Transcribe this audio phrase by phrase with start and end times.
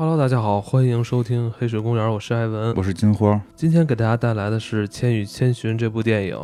[0.00, 3.40] Hello，大家好，欢迎收听黑水公园，我是艾文，我是金花。
[3.56, 6.38] 今天给大家带来的是《千与千寻》这部电影。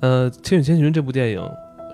[0.00, 1.42] 呃，《千与千寻》这部电影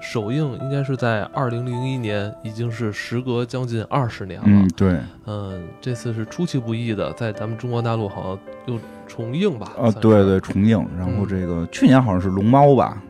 [0.03, 4.47] 首映应该是在二零零一年，已经是时隔将近二十年了。
[4.49, 4.99] 嗯，对。
[5.27, 9.71] 嗯，这次是出其不意的，在咱们中国大陆好像又重映吧？
[9.81, 10.85] 啊，对对，重映。
[10.99, 13.01] 然后这个去年好像是《龙猫》吧？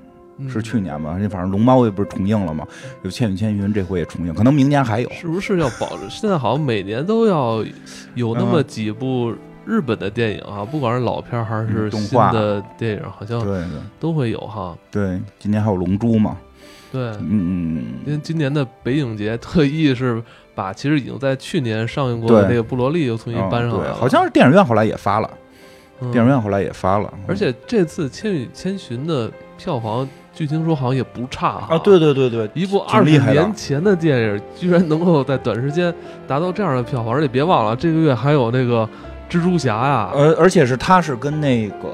[0.49, 1.17] 是去年吧？
[1.21, 2.67] 那反正龙猫也不是重映了吗？
[3.03, 5.11] 有《千与千寻》，这回也重映，可能明年还有。
[5.11, 6.09] 是不是要保着？
[6.11, 7.65] 现在好像每年都要
[8.15, 9.35] 有那么几部
[9.67, 13.65] 日本的电影啊，不管是老片还是新的电影，好像对
[13.99, 14.77] 都会有哈。
[14.91, 16.37] 对，今年还有《龙珠》嘛？
[16.91, 17.85] 对，嗯嗯。
[18.07, 20.23] 因为今年的北影节特意是
[20.55, 25.31] 把其实已经在去年上映过的那个《布罗利》又重新搬上来了，好像是电影院后来也发了，
[26.11, 27.13] 电影院后来也发了。
[27.29, 30.09] 而且这次《千与千寻》的票房。
[30.41, 31.77] 据听说好像也不差啊！
[31.85, 35.95] 对对对对，一部二十年前的电影，居然能够在短时间
[36.27, 38.89] 达到这样的票房，而且别忘了这个月还有那个
[39.29, 41.89] 蜘蛛侠呀，而而且是他是跟那个。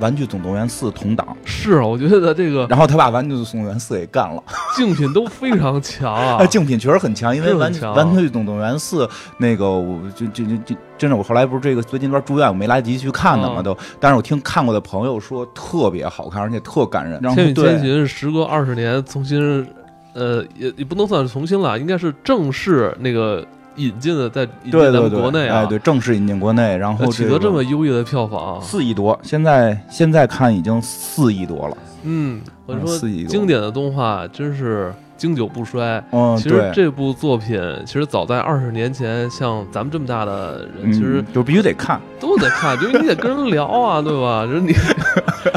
[0.00, 1.36] 玩具总动员四同档。
[1.44, 4.42] 是啊，我觉得这个，然后他把玩具总动员四给干了，
[4.76, 17.20] 竞品都非常强啊， 竞品确实很强，因为玩玩具总动员四那个，我就就就就真的，我后来不是这个最近段住院，我没来得及去看的嘛，都，但是我听看过的朋友说特别好看，而且特感人。
[17.34, 19.66] 千与千寻时隔二十年重新，
[20.14, 23.46] 呃，也也不能算是重新了，应该是正式那个。
[23.78, 31.76] 引进的在引进咱们国内啊，对，正式引进国内，然后取得这么优异的票房，四亿多，现在现在看已经四亿多了。
[32.02, 34.92] 嗯，我说经典的动画真是。
[35.18, 36.02] 经久不衰。
[36.12, 44.46] 嗯，其实这部作品，其实早在二十年前，像咱们这么大的人，其实就必须得看，都得看，就是你得跟人聊啊，对吧？
[44.46, 44.72] 就是你，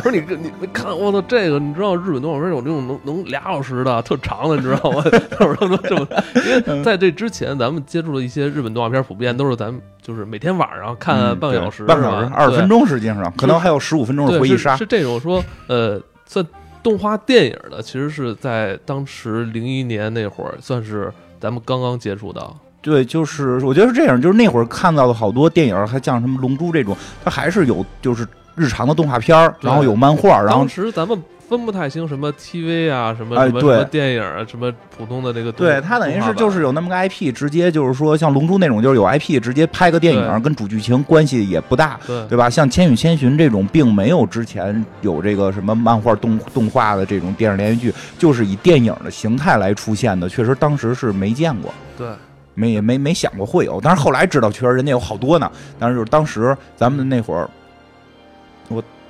[0.03, 5.03] 不是你跟你看，我操，这个你知道日本动画片有这种能能俩小时的特长的，你知道吗？
[5.39, 16.43] 有这么这么，因为在这之前，咱们接触的一些日本动画片，普遍都是咱们就是每天晚上看半个小时，半个小时二十分钟，实际上可能还有十五分钟的回忆杀，是这种说，呃，算。
[16.83, 22.57] 动画电影的其实是在当时零一年那会儿，算是咱们刚刚接触到。
[22.81, 31.21] 对，就是我觉得是这样，就是那会儿看到的好多电影，还像什么《龙珠》这种，它还是有就是日常的动画片儿，然后有漫画，然后当时咱们。
[31.57, 35.51] 分不太清什么 TV 啊，什么什么什么电影啊，什么普通的这个。
[35.51, 42.49] 对，它等于是就是有那么个 IP，直接就是说像《龙珠》那种，就是有 IP，直接拍个电影，跟主剧情关系也不大，对对吧？
[42.49, 52.07] 像《千与千寻》这种，并没有之前有这个什么漫画、动动画的这种电视连续剧，就是以电影的形态来出现的，确实当时是没见过，对，
[52.53, 55.51] 没没没想过会有，但是后来知道，确实人家有好多呢。
[55.77, 57.49] 但是就是当时咱们那会儿，我。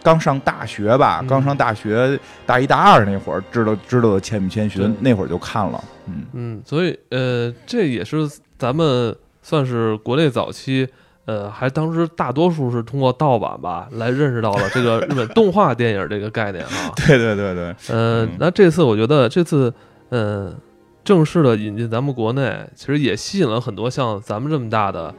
[0.03, 10.87] 刚上大学吧，刚上大学大一大二那会儿，知道知道的《千与千寻》，那会儿就看了，嗯嗯，所以呃，这也是咱们算是国内早期，
[11.25, 16.91] 呃，还当时大多数是通过盗版吧来认识到了这个日本动画电影这个概念啊。
[17.07, 19.73] 对对对对，嗯，那这次我觉得这次
[20.09, 20.55] 嗯
[21.03, 25.13] 正式的引进咱们国内，其实也吸引了很多像咱们这么大的。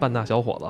[0.00, 0.66] 半大小伙子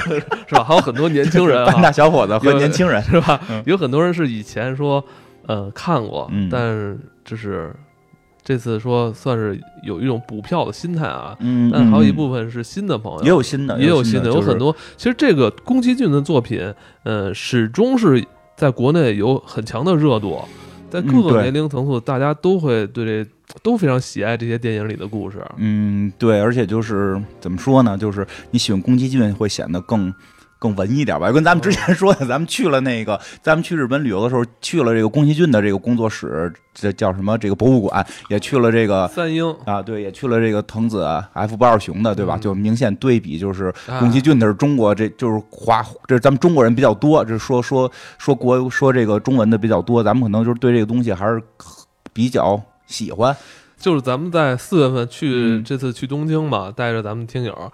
[0.48, 0.64] 是吧？
[0.64, 3.40] 还有很多年轻人，啊 半大小伙子和年轻人 是吧？
[3.66, 5.04] 有很多人是以前说
[5.46, 7.74] 呃看过，但就是
[8.42, 11.36] 这次说算是有一种补票的心态啊。
[11.40, 14.74] 嗯，但还有一部分是新的朋友，也有新的，也有新的，有很多。
[14.96, 16.72] 其实这个宫崎骏的作品，
[17.04, 18.24] 呃，始终是
[18.56, 20.42] 在国内有很强的热度，
[20.88, 23.30] 在各个年龄层次，大家都会对这。
[23.62, 25.44] 都非常喜爱这些电影里的故事。
[25.56, 27.96] 嗯，对，而且就是怎么说呢？
[27.96, 30.12] 就是你喜欢宫崎骏，会显得更
[30.58, 31.30] 更文艺点吧？
[31.32, 37.36] 跟咱们之前说的，咱们去了那个，咱们去日本旅游的时候，去了这个宫崎骏的这个工作室，这叫什么？
[37.38, 42.36] 这个博物馆，也去了这个三英啊，对，也去了这个藤子 F 不二雄的，对吧？
[42.36, 51.42] 就明显对比，就是宫崎骏的是中国，这就是华，这咱们中国人比较多，这说说说国说这个中文的比较多，咱们可能就是对这个东西还是
[52.12, 52.60] 比较。
[52.90, 53.34] 喜欢，
[53.78, 57.72] 就是咱们在四月份去这次去东京嘛，带着咱们听友，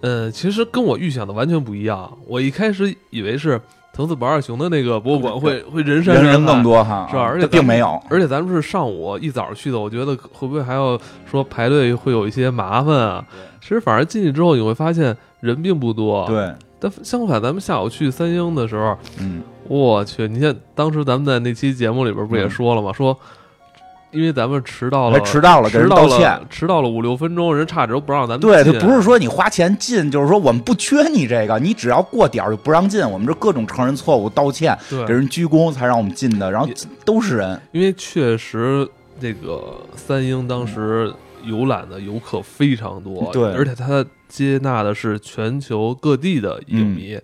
[0.00, 2.10] 嗯，其实跟我预想的完全不一样。
[2.26, 3.60] 我一开始以为是
[3.92, 7.22] 藤子不二雄的那个博物馆会会人山人更多哈，是吧？
[7.22, 10.98] 而且并没有，而且咱们是上午一早去的，我觉得会不会还要
[11.30, 13.24] 说排队会有一些麻烦啊？
[13.60, 16.52] 其实反而进去之后你会发现人并不多，对。
[16.80, 22.92] 但相反，咱们下午去三英的时候，嗯，我去，你像当时咱们在那期节目里边不也说了吗？
[22.92, 23.16] 说。
[24.14, 33.02] 因为咱们迟到了，迟到了，给人道歉，迟到了五六分钟，人差点都不让咱们对，他不是说你花钱进，就是说我们不缺你这个，你只要过点儿就不让进。
[33.10, 36.50] 我们这各种承认错误、道歉，给人鞠躬才让我们进的。
[36.50, 36.68] 然后
[37.04, 38.88] 都是人，因为确实
[39.20, 41.12] 这个三英当时
[41.42, 47.08] 游览的游客非常多，对，而且他接纳的是全球各地的影迷。
[47.08, 47.20] 喜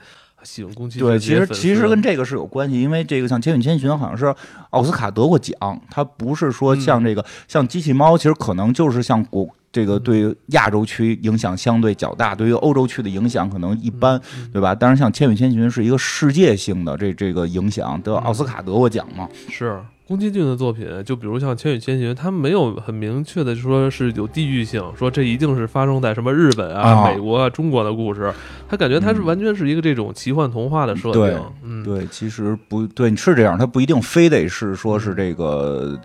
[0.64, 4.34] 欢宫崎骏对，其实其实跟这个是有关系，因为这个像《千与千寻》好像是
[4.70, 5.54] 奥斯卡得过奖，
[5.90, 14.20] 它不是说像这个像机器猫，其实可能就是像国这个对亚洲区影响相对较大，对于欧洲区的影响可能一般，
[14.52, 14.74] 对吧？
[14.74, 19.28] 但是像《千与千寻》是一个世界性的这这个影响，得奥斯卡得过奖嘛？
[19.48, 19.80] 是。
[20.10, 28.34] 宫崎骏的作品，就比如像《千与千寻》，他没有很明确的说是有地域性，说这一定是发生在什么日本啊、美国啊、中国的故事。
[28.68, 31.40] 他感觉他是完全是一个这种奇幻童话的设定。
[31.84, 35.96] 对，对，其实不对，是这样，他不一定非得是说是这个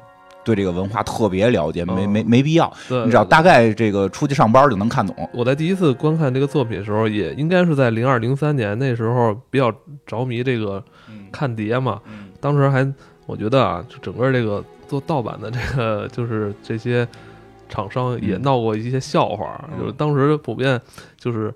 [0.44, 2.72] 对这个文化特别了解，没没没必要。
[2.88, 5.16] 你只要大概这个出去上班就能看懂。
[5.34, 9.74] 我在第一次观看这个作品的时候，也应该是在零二零三年那时候比较
[10.06, 10.84] 着迷这个
[11.32, 12.00] 看碟嘛，
[12.40, 12.88] 当时还。
[13.26, 17.08] 我觉得啊，就整个这个做盗版的这个，就是这些
[17.68, 19.68] 厂商也闹过一些笑话。
[19.80, 20.80] 就是当时普遍
[21.18, 21.54] 就是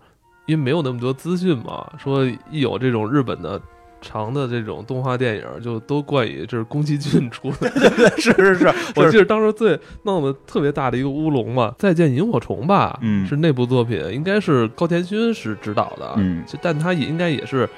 [0.48, 3.62] 因为没有那么多资讯嘛，说一有这种日本的
[4.02, 7.70] 长的这种动画电影，就都冠以这是宫崎骏出的。
[8.18, 17.70] 是是是，我记得当时最闹得特别大的一个乌龙嘛，《再见萤火虫》吧，嗯，是那部作品，应该是高田勋是指导的，嗯，但他也应该也是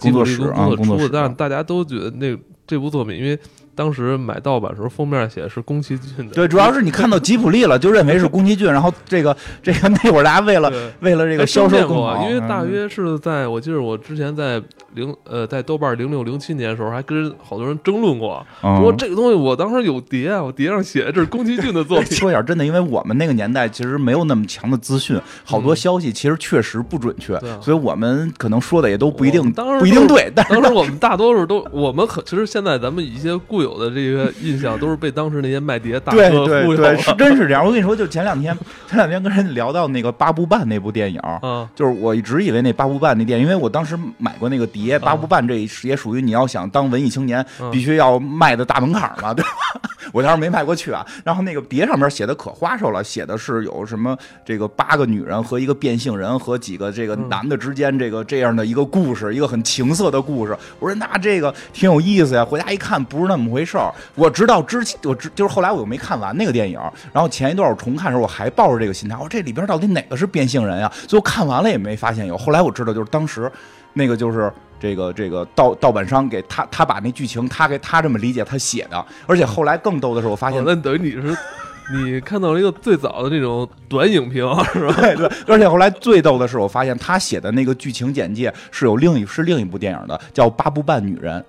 [0.00, 2.36] 工作室工作出的，但大家都觉得那。
[2.66, 3.38] 这部作品，因为
[3.76, 14.60] 当时买盗版时候封面写的是宫崎骏的，对，主要是你看到吉普力了，就认为是宫崎骏，然后这个这个那会儿大家为了为了这个销售更好，因为大约是在我记得我之前在
[14.94, 22.12] 零呃在豆瓣零六零七年的时候还跟好多人争论过，说这个东西我当时有碟啊，我碟上写的这是宫崎骏的作品。
[22.16, 30.30] 说点真的，因为我们那个年代其实没有那么强的资讯，好多消息其实确实不准确，所以我们可能说的也都不一定，不一定对。
[30.34, 33.36] 当时我们大多数都我们可其实现在咱们一些。
[33.46, 37.64] 固有的这个印象都是被当时那些卖碟大哥忽悠对，是真是这样。
[37.64, 38.56] 我跟你说，就前两天，
[38.88, 49.50] 前两天跟人聊到那个八部半那部电影，嗯，就是我一直以为那八部半那电影，因为我当时买过那个碟，八部半这也属于你要想当文艺青年必须要迈的大门槛嘛，对吧？
[50.12, 51.04] 我当时没迈过去啊。
[51.24, 60.56] 然后那个碟上面写的可花哨了，写的是有什么这个八个女人和一个变性人和几个这个男的之间这个这样的一个故事，一个很情色的故事。
[60.78, 63.92] 我说那这个挺有意思呀，回家一看不是那么回事儿。
[64.14, 66.78] 我直到之前，我知就是后来我又没看完那个电影，
[67.12, 70.92] 然后前一段我重看的时候，我还抱着这个心态，我说这里边到底哪个是变性人呀？
[71.06, 72.36] 最后看完了也没发现有。
[72.36, 73.50] 后来我知道，就是当时
[73.94, 81.36] 那个就是这个这个盗盗版商给他他把那剧情他给他这么理解他写的，而且后来更逗的是，我发现那等于你是
[81.94, 84.94] 你看到了一个最早的那种短影评是吧？
[85.00, 91.40] 对对，而且后来最逗的是，我发现他写的那个剧情简介是有另一是另一部电影的，叫《八部半女人》。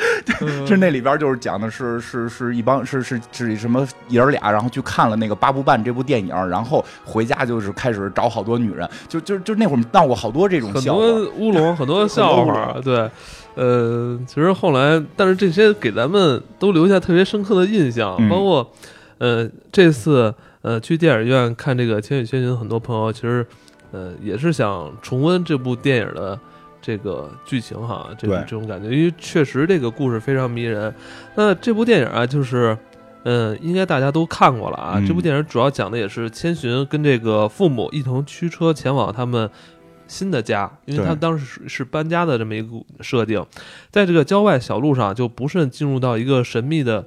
[0.66, 12.76] 是那里边就是讲的是是是一帮是是是什么爷儿俩，然后去看了那个八部半这部电影，然后回家就是开始找好多女人，就就就那会儿闹过好多这种很多乌龙，很多笑话。
[12.82, 13.10] 对，
[13.54, 18.72] 呃，其实后来，但是这些给咱们都留下特别深刻的印象，包括
[19.18, 23.46] 呃这次呃去电影院看这个《千与千寻》，很多朋友其实
[23.92, 26.38] 呃也是想重温这部电影的。
[26.82, 30.92] 这个剧情哈，这种这种感觉，因为确实这个故事非常迷人。
[31.34, 32.76] 那这部电影啊，就是，
[33.24, 35.02] 嗯，应该大家都看过了啊。
[35.06, 39.48] 这部电影主要讲的也是千寻跟这个父母一同驱车前往他们
[40.08, 42.68] 新的家，因为他当时是搬家的这么一个
[43.00, 43.44] 设定。
[43.90, 47.04] 在这个郊外小路上，就不慎进入到一个神秘的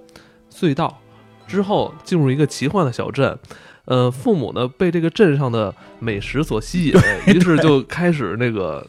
[0.52, 1.00] 隧道，
[1.48, 3.38] 之后进入一个奇幻的小镇。
[3.86, 6.94] 呃，父母呢被这个镇上的美食所吸引，
[7.28, 8.86] 于是就开始那个。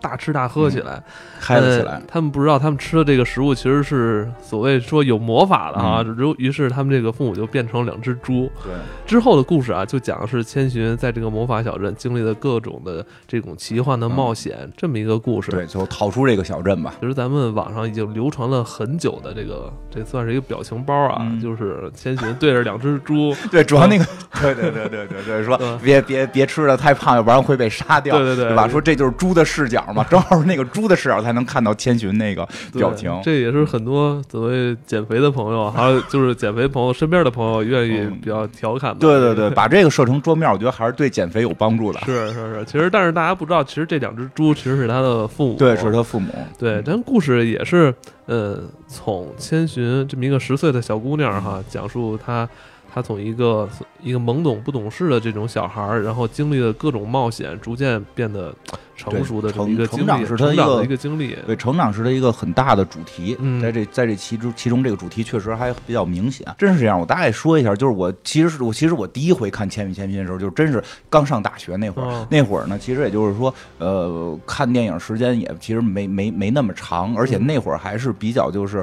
[0.00, 1.02] 大吃大喝起来，
[1.38, 2.00] 嗨了起来。
[2.06, 6.02] 他们不知道，他们吃的这个食物其实是所谓说有魔法的啊。
[6.02, 8.50] 如于是他们这个父母就变成两只猪。
[8.62, 8.72] 对，
[9.06, 15.50] 之后的故事啊，就讲的是千寻在这个魔法小镇经历的各种的这种奇幻的冒险，这么一个故事。
[15.50, 16.94] 对，最后逃出这个小镇吧。
[17.00, 23.34] 其实咱们网上已经流传了很久的这个，这算是一个表情包啊，就是千寻对着两只猪。
[23.50, 24.04] 对，主要那个，
[24.40, 28.16] 对对对对对对，说别别别吃的太胖，要不然会被杀掉。
[28.16, 28.68] 对对对，对吧？
[28.68, 29.85] 说这就是猪的视角。
[29.92, 39.00] 嘛，正好是那个猪的视角才能看到千寻那个表情，这也是很多所谓减肥的朋友，还有就是减肥朋友身边的朋友愿意比较调侃的。
[39.00, 42.00] 对对对，把这个设成桌面，我觉得还是对减肥有帮助的。
[42.00, 46.32] 是是是，其实但是大家不知道，其实这两只猪其实是他的父母，对，是他父母。
[46.58, 47.94] 对，但故事也是，
[48.26, 52.48] 呃，从千寻这么一个十岁的小姑娘哈，讲述她。
[52.96, 53.68] 他从一个
[54.02, 58.54] 一个懵懂不懂事的这种小孩儿，然后经历了各种冒险，逐渐变得
[58.96, 61.36] 成熟的这么一个经历，成长是他的一个经历。
[61.46, 66.98] 对，成长是他一个很大的主题，嗯，在这在这其中其中这个主题确实还比较明显，真是这样。
[66.98, 78.82] 我大概说一下，就是我其实是我其实我第一回看《千与千寻》的时候，就真是刚上大学那会儿，那会儿呢，其实也就是说，呃，看电影时间也其实没没没那么长，而且那会儿还是比较就是。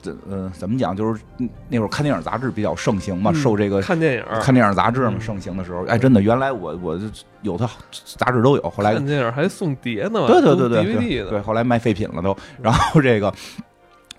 [0.00, 0.96] 怎呃怎么讲？
[0.96, 1.20] 就是
[1.68, 7.04] 那会儿看电影杂志比较盛行嘛，受这个看电影看电影杂志嘛盛行的时候，哎，真的，原来我我就
[7.42, 7.68] 有的
[8.16, 12.36] 杂志都有，后来看电影还送碟呢，对对对对对，后来卖废品了都。
[12.62, 13.32] 然后这个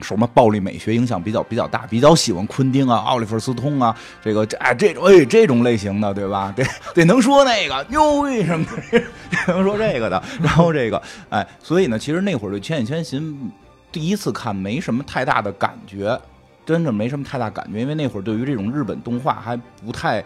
[0.02, 6.54] 什么暴力美学影响比较比较大，比较喜欢昆汀啊、奥利弗斯通啊，这个哎这种哎这种类型的对吧？
[6.56, 9.02] 得得能说那个牛逼什么的，
[9.54, 10.22] 能说这个的。
[10.42, 13.22] 然后这个哎，所以呢，其实那会儿对《千与千寻》。
[13.92, 16.20] 第一次看没什么太大的感觉，
[16.66, 20.24] 真的没什么太大感觉，因为那会儿对于这种日本动画还不太。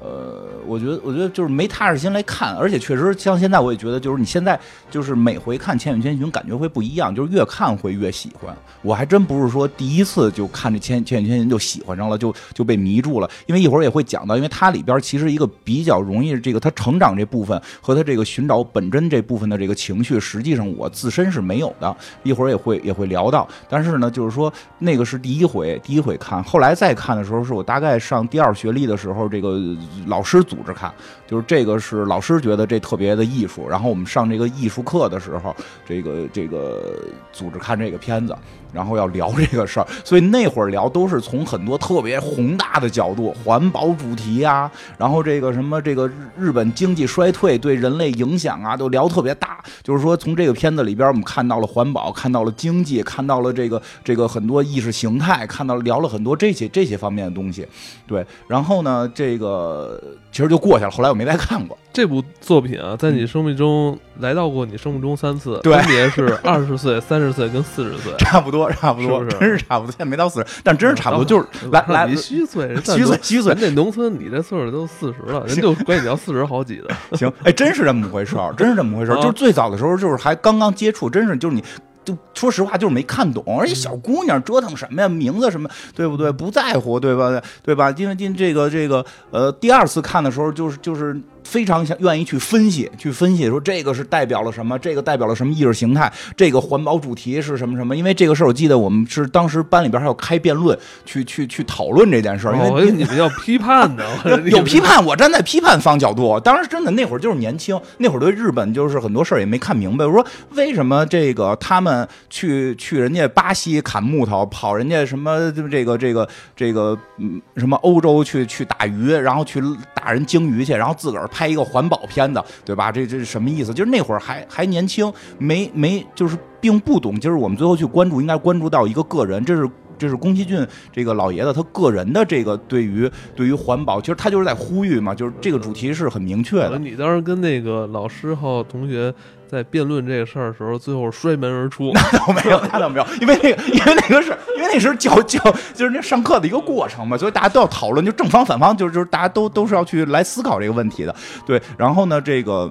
[0.00, 8.56] 呃，我觉得，我觉得就是没踏实心来看，而且确实像现在，我也觉得，就是你现在就是每回看《千与千寻》，感觉会不一样，就是越看会越喜欢。
[8.82, 13.28] 我还真不是说第一次就看这《千千与千寻》就喜欢上了，就就被迷住了。
[13.46, 21.96] 因为一会儿也会讲到，因为它里边其实一个比较容易这个他成长这部分和他这个寻找本真这部分的这个情绪，实际上我自身是没有的。
[22.22, 29.58] 一会儿也会也会聊到，但是呢，就是说那个是第一回第一回看，后来再看的时候，是我大概上第二学历的时候，这个。
[30.06, 30.92] 老师组织看，
[31.28, 35.54] 就是这个是老师觉得这特别的艺术，然后我们上这个艺术课的时候，
[35.86, 36.98] 这个这个
[37.32, 38.34] 组织看这个片子。
[38.70, 46.06] 然后要聊这个事儿，所以那会儿聊都是从很多特别宏大的角度，环保主题啊，然后这个什么这个
[46.36, 49.58] 日本经济衰退对人类影响啊，都聊特别大。
[49.82, 57.66] 就是说，从这个片子里边，我们看到了环保，看到了经济，看到了这个这个很多意识形态，看到聊了很多这些这些方面的东西。
[58.06, 59.98] 对，然后呢，这个
[60.30, 60.90] 其实就过去了。
[60.90, 68.70] 后来我没再看过这部作品啊，在你生命中来到过你生命中三次，分别是二十岁、三十岁跟四十岁，差不多。
[68.70, 73.56] 差不多，真是差不多，现在没到四十，但真是差不多，就是来来虚岁，虚岁，虚岁。
[73.58, 77.16] 那农村，你这岁数都四十了，人就管你叫四十好几的。
[77.16, 79.16] 行，哎，真是这么回事儿，真是这么回事儿。
[79.16, 81.64] 就是最早的时候，就是还刚刚接触，真是就是你，
[82.08, 83.44] 就说实话，就是没看懂。
[83.58, 86.32] 而且小姑娘折腾什么呀，名字什么，对不对？
[86.32, 87.40] 不在乎，对吧？
[87.62, 87.90] 对吧？
[87.96, 91.20] 因为今这个这个呃，第二次看的时候，就是就是。
[91.48, 97.96] 非常想愿意去分析，去分析说这个是代表了什么，这个代表了什么意识形态，这个环保主题是什么什么？
[97.96, 102.54] 因为这个事儿，我记得我们是当时班里边还要开辩论，去去去讨论这件事儿。
[102.54, 104.04] 因为你们要批判的，
[104.50, 106.38] 有批判，我站在批判方角度。
[106.40, 110.04] 当时真的那会儿就是年轻，那会儿对日本就是很多事儿也没看明白。
[110.04, 119.62] 我说为什么这个他们去去人家巴西砍木头，跑人家什么这个这个这个嗯什么欧洲去去打鱼，然后去
[119.94, 121.26] 打人鲸鱼去，然后自个儿。
[121.38, 122.90] 拍一个环保片子，对吧？
[122.90, 123.72] 这这是什么意思？
[123.72, 127.16] 就是那会儿还还年轻，没没就是并不懂。
[127.20, 136.76] 就是我们最后去关注，应该关注到一个个人，这是这是宫崎骏这个老爷子他个人的这个对于对于环保，其实他就是在呼吁嘛，就是这个主题是很明确的。
[136.76, 139.14] 你当时跟那个老师和同学。
[139.48, 141.90] 在辩论这个事儿的时候，最后摔门而出。
[141.94, 145.42] 那倒没有，那倒没有，因为那个，因为那个是因为那时候教教
[145.74, 151.14] 就是那上课的一个过程嘛，所以大家都要讨论，就正方反方，就是就是大家都都是要去来思考这个问题的。
[151.46, 152.70] 对，然后呢，这个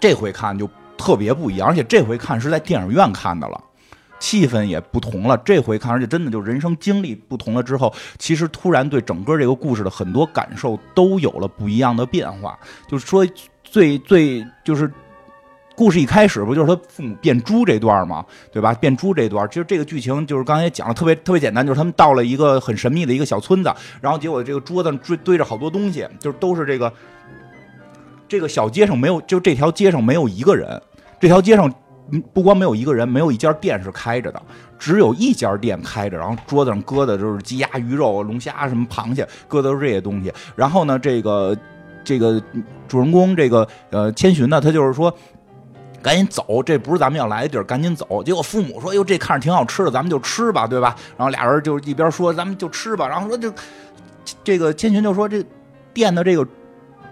[0.00, 3.60] 这回看就特别不一样，而且这回看是在电影院看的了，
[4.18, 5.36] 气氛也不同了。
[5.44, 12.58] 这回看，而且真的就人生经历不同了之后，其实突然对整个这个故事的很多感受都有了不一样的变化。
[12.88, 13.26] 就是说，
[13.62, 14.90] 最最就是。
[15.80, 18.22] 故事一开始不就是他父母变猪这段吗？
[18.52, 18.74] 对吧？
[18.74, 26.92] 变猪这段，其实这个剧情就是刚才讲的特别特别简单，就是他们到了一个很神秘的一个小村子，然后结果这个桌子上堆堆着好多东西，就是都是这个
[28.28, 30.78] 这个小街上没有，就这条街上没有一个人，
[31.18, 31.72] 这条街上
[32.34, 34.42] 不光没有一个人，没有一家店是开着的，
[34.78, 40.30] 只有一家店开着，然后桌子上搁的就是鸡鸭鱼肉、龙虾什么螃蟹，搁的都是这些东西。
[40.54, 41.56] 然后呢，这个
[42.04, 42.38] 这个
[42.86, 45.10] 主人公这个呃千寻呢，他就是说。
[46.02, 48.22] 赶紧走，这不是咱们要来的地儿，赶紧走。
[48.22, 53.52] 结果父母说：“哟，这看着挺好吃的，咱们就吃吧，对吧？”然后俩人就一边说：“咱们就吃吧。”然后说：“就
[54.42, 55.44] 这个千寻就说这
[55.92, 56.46] 店的这个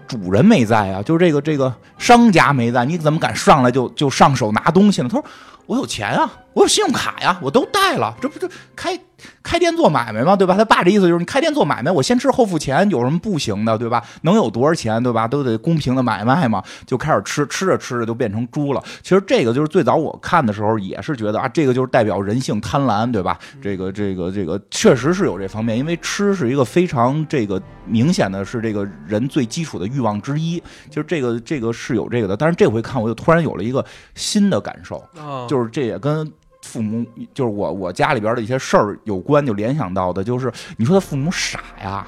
[0.07, 5.25] 主人没在啊，就是这个这个商家没在，你怎么敢上来就就上手拿东西呢？”他说
[5.67, 8.99] ：“我有钱啊。”我有信用卡呀，我都带了，这不就开
[9.41, 10.35] 开店做买卖吗？
[10.35, 10.57] 对吧？
[10.57, 14.03] 他爸这意思就是你开店做买卖，我先吃后付钱，有什么不行的，对吧？
[14.23, 15.25] 能有多少钱，对吧？
[15.25, 16.61] 都得公平的买卖嘛。
[16.85, 18.83] 就开始吃， 吃着吃着就变成猪了。
[19.01, 23.39] 其实这个就是最早我看的时候也是觉得啊，这个就是代表人性贪婪，对吧？
[23.61, 30.61] 这个这个这个确实是有这方面，因为吃是一个非常这个明显的是这个人最基础的欲望之一。
[30.89, 35.01] 其实这个这个是有这个的，但是这回看我就突然有了一个新的感受，
[35.47, 36.29] 就是这也跟。
[36.69, 42.05] 父母就是我，我家里边的一些事儿有关，就联想到的，就是你说他父母傻呀，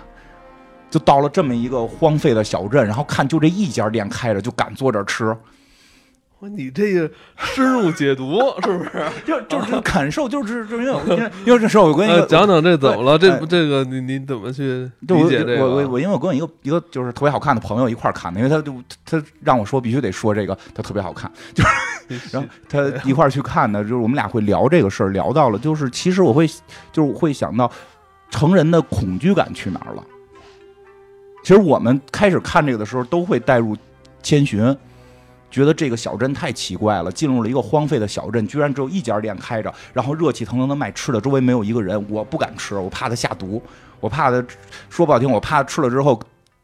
[0.91, 5.35] 就到了这么一个荒废的小镇，然后看就这一家店开着，就敢坐这吃。
[6.49, 9.03] 你这个深入解读是不是？
[9.25, 13.17] 就就是感受，就是就是因为 因为这时候我跟一个讲讲这怎么了？
[13.17, 15.65] 这这个你你怎么去理解这个？
[15.65, 18.73] 我我我因为我跟我一个一个就是特别好看的朋友一块看的，因为他就
[19.05, 21.69] 他让我说必须得说这个，他特别好看，就是
[22.35, 26.47] 然后他一块去看的，就是我们俩会聊这个事儿，聊到了就是其实我会
[26.91, 27.71] 就是会想到
[28.29, 30.03] 成人的恐惧感去哪儿了。
[31.43, 33.77] 其实我们开始看这个的时候都会带入
[34.23, 34.75] 千寻。
[35.51, 43.61] 觉得这个小镇太奇怪了，进入了一个荒废的小镇，居然只有一家店开着，然后热气腾腾的卖吃的，周围没有一个人，我不敢吃，我怕他下毒，
[43.99, 44.43] 我怕他
[44.89, 46.19] 说不好听，我怕吃了之后。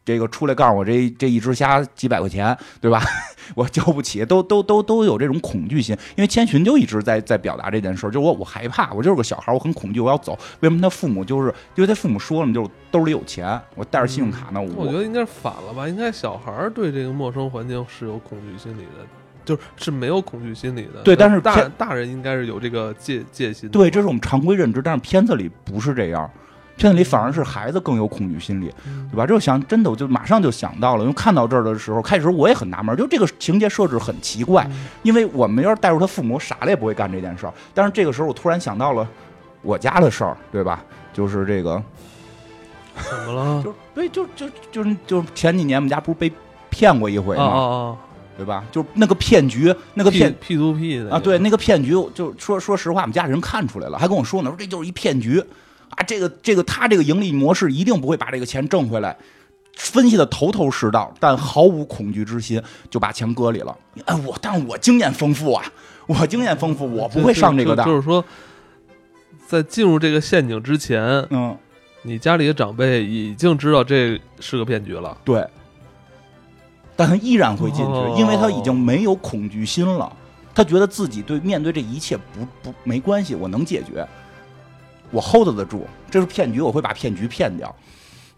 [0.07, 3.03] 这个出来告诉我，这这一只虾几百块钱，对吧？
[3.55, 5.93] 我交不起，都都都都有这种恐惧心。
[6.15, 10.31] 因为千寻就一直在在表达这件事儿，就我我害怕，我就是个小孩，我很恐惧，我要走。
[10.61, 14.61] 为什么他父母就是因为他父母说了嘛，就是兜里有钱，我带着信用卡呢。
[14.61, 15.85] 我觉得应该是反了吧？
[15.89, 19.05] 应该小孩对这个陌生环境是有恐惧心理的，
[19.43, 21.01] 就是是没有恐惧心理的。
[21.03, 23.67] 对，但是大大人应该是有这个戒戒心。
[23.67, 26.29] 对，这是我们常规认知，但是片子里不是这样。
[26.77, 28.71] 片子里反而是孩子更有恐惧心理，
[29.11, 29.25] 对吧？
[29.25, 34.69] 就想真的，我就马上就想到了，因为看到这儿的时候，开始我也很纳闷，就这个情节设置很奇怪，
[35.01, 37.53] 因为我们要是带入他父母，傻了也不会干这件事儿。
[37.73, 39.07] 但是这个时候，我突然想到了
[39.63, 40.83] 我家的事儿，对吧？
[41.11, 41.81] 就是这个
[43.09, 43.61] 怎么了？
[43.65, 46.31] 就对，就就就是就前几年我们家不是被
[46.69, 47.97] 骗过一回吗？
[48.37, 48.63] 对吧？
[48.71, 55.43] 就那个骗局，那个骗 P to P 的啊，对，那个骗局，就说说实话，我们家里人看出来了，还跟我说呢，说这就是一骗局。
[55.97, 59.17] 啊，这个这个他这个盈利模式一定不会把这个钱挣回来，
[59.75, 63.75] 分析的头头是道，但毫无恐惧之心，就把钱搁里了。
[64.05, 65.65] 哎，我但我经验丰富啊，
[66.05, 67.85] 我经验丰富，我不会上这个当。
[67.85, 68.23] 就是说，
[69.47, 71.57] 在进入这个陷阱之前，嗯，
[72.03, 75.43] 你家里的长辈已经知道这是个骗局了，对，
[76.95, 80.15] 但他依然会进去，因为他已经没有恐惧心了，
[80.53, 84.07] 他觉得自己对面对这一切不不没关系，我能解决。
[85.11, 87.73] 我 hold 得住，这是骗局，我会把骗局骗掉。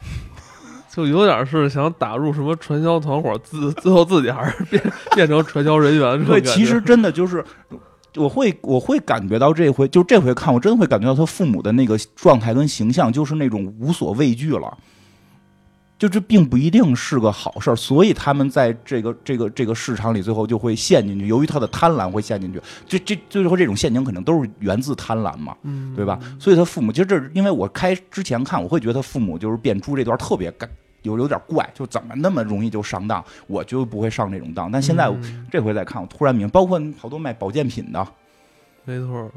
[0.91, 6.25] 就有点是想打入什么传销团伙，自最后自己还是变变成传销人员。
[6.25, 7.45] 对，其实真的就是，
[8.15, 14.77] 我会我会感觉到这回就这回看，我真的会感觉到他父母的那个状态跟形象，就是那种无所畏惧了。
[15.99, 21.27] 就这并不一定是个好事儿，所以他们在这个这个这个市场里，最后就会陷进去。
[21.27, 25.53] 由于他的贪婪会陷进去，这这最后这种陷阱可能都是源自贪婪嘛，
[25.97, 26.17] 对吧？
[26.39, 30.69] 所以他父母其实这，因为我开之前看，我会觉得他父母就是变猪这段特别干，
[31.01, 33.21] 有有点怪，就怎么那么容易就上当？
[33.47, 34.71] 我就不会上这种当。
[34.71, 35.13] 但现在
[35.51, 38.07] 这回再看，我突然明，白，包括好多卖保健品的，
[38.85, 39.29] 没错。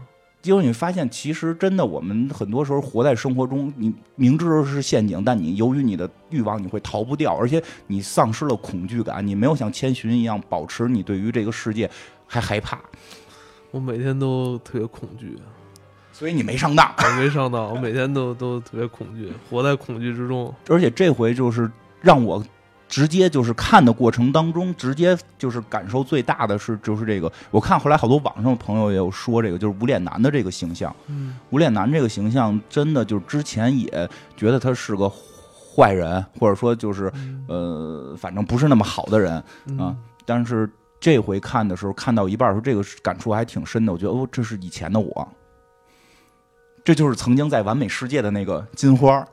[0.42, 11.88] 结果你发现，其实真的，我们很多时候活在生活中，你明知道是陷阱，但你由于你的欲望，你会逃不掉，而且你丧失了恐惧感，你没有像千寻一样保持你对于这个世界
[12.26, 12.80] 还害怕。
[13.70, 15.38] 我每天都特别恐惧，
[16.12, 16.92] 所以你没上当。
[16.98, 20.52] 我没上当，我每天都都特别恐惧，活在恐惧之中。
[20.68, 22.44] 而且这回就是让我。
[22.92, 27.32] 直接就是看的过程当中，直接就是感受最大的是，就是这个。
[27.50, 30.94] 我看后来好多网上的朋友也有说这个，就是无脸男的这个形象。
[31.06, 37.10] 嗯，无脸男这个形象真的就是之前也觉得他是个坏人，或者说就是
[37.48, 39.42] 呃，反正不是那么好的人
[39.78, 39.96] 啊。
[40.26, 43.92] 但是这回看的时候，看到一半时候，这个感触还挺深的。
[43.94, 45.26] 我觉得哦，这是以前的我，
[46.84, 49.26] 这就是曾经在完美世界的那个金花。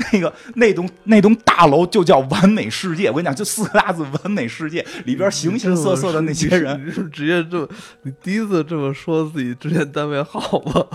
[0.12, 7.68] 那个那栋那栋大楼就叫完美世界，我跟你讲，就四个大字“完美世界”，里边形形色色的那些人，你是直接这，
[8.02, 10.86] 你第一次这么说自己之前单位好吗？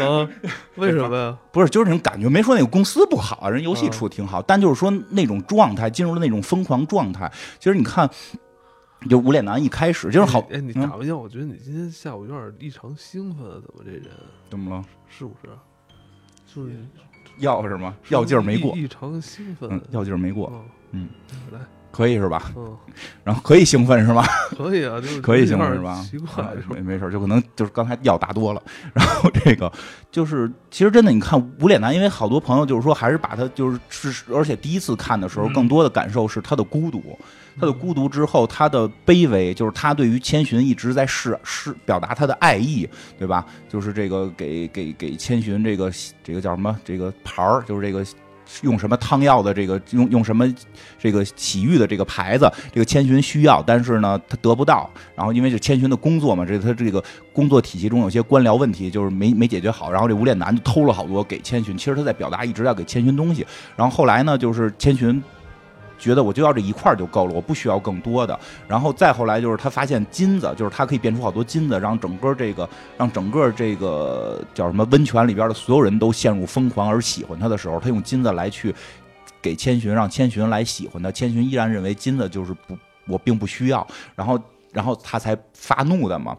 [0.00, 0.28] 啊，
[0.76, 1.38] 为什么呀？
[1.52, 7.30] 不是，就是那种感觉，没说那个公司不好，人游戏出的挺好，但就是说那种状态，进入了那种疯狂状态。
[7.58, 8.08] 其实你看，
[9.08, 14.04] 就无脸男一开始就是好，哎，你打个电话，我觉得你今天下午有点异常兴奋，怎么这人？
[14.50, 14.84] 怎么了？
[15.08, 15.50] 是不是？
[16.54, 16.72] 就是。
[17.38, 17.94] 药是吗？
[18.08, 19.70] 药劲儿没过，异常兴奋。
[19.70, 20.64] 嗯，药劲儿没过。
[20.92, 21.08] 嗯，
[21.52, 21.58] 来。
[21.92, 22.52] 可以是吧？
[22.56, 22.76] 嗯，
[23.24, 24.24] 然后可以兴奋是吗？
[24.56, 26.04] 可以啊，就是 可以兴奋是吧？
[26.08, 29.70] 奇怪，没没事儿，就可能就是刚才药打多了，然后这个
[30.10, 37.18] 就是其实真的，你看无脸男，因为好多朋友就是说还是把他就是是，而且第一次看的时候，嗯更多的感受是他的孤独，
[37.58, 43.44] 他的孤独之后，他的卑微，就是他对于千寻一直在示示表达他的爱意，对吧？
[43.68, 45.90] 就是这个给给给千寻这个
[46.22, 48.04] 这个叫什么这个牌儿，就是这个。
[48.62, 50.46] 用什么汤药的这个用用什么
[50.98, 54.88] 这个洗浴的这个牌子，这个千寻需要，但是呢他得不到。
[55.14, 59.90] 然后因为这千寻的工作嘛，这他这个工作体系中有些官僚问题，就是没没解决好。
[59.90, 63.46] 然后这无脸男就偷了好多给千寻，其实他在表达一直要给千寻东西。
[63.76, 65.22] 然后后来呢，就是千寻。
[66.00, 68.36] 觉得我就要这一块就够了，我不需要更多的。
[68.66, 78.74] 然后再后来就是他发现金子，就是他可以变出好多金子，让整个这个让整个这个叫什么温泉里边的所有人都陷入疯狂而喜欢他的时候，他用金子来去
[79.42, 81.12] 给千寻，让千寻来喜欢他。
[81.12, 83.86] 千寻依然认为金子就是不，我并不需要。
[84.16, 84.40] 然后，
[84.72, 86.34] 然后他才发怒的嘛。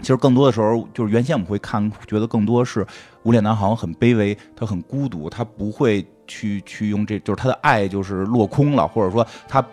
[0.00, 2.86] 其实更多的时候，就是原先我们会看，觉得更多是
[3.22, 9.64] 无脸男好像很卑微，他很孤独，他不会去去用这就是他的爱就是落空了，或者说他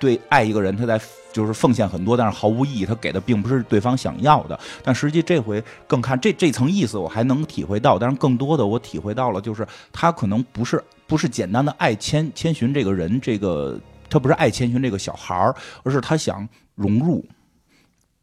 [0.00, 0.98] 对爱一个人，他在
[1.30, 4.58] 就是奉献很多，但是毫无意义，他给的并不是对方想要的。
[4.82, 17.24] 但实际这回更看这这层意思，我还能体会到，但是更多的我体会到了，就是他可能不是不是简单的爱千千寻这个人，这个他不是爱千寻这个小孩儿，而是他想融入。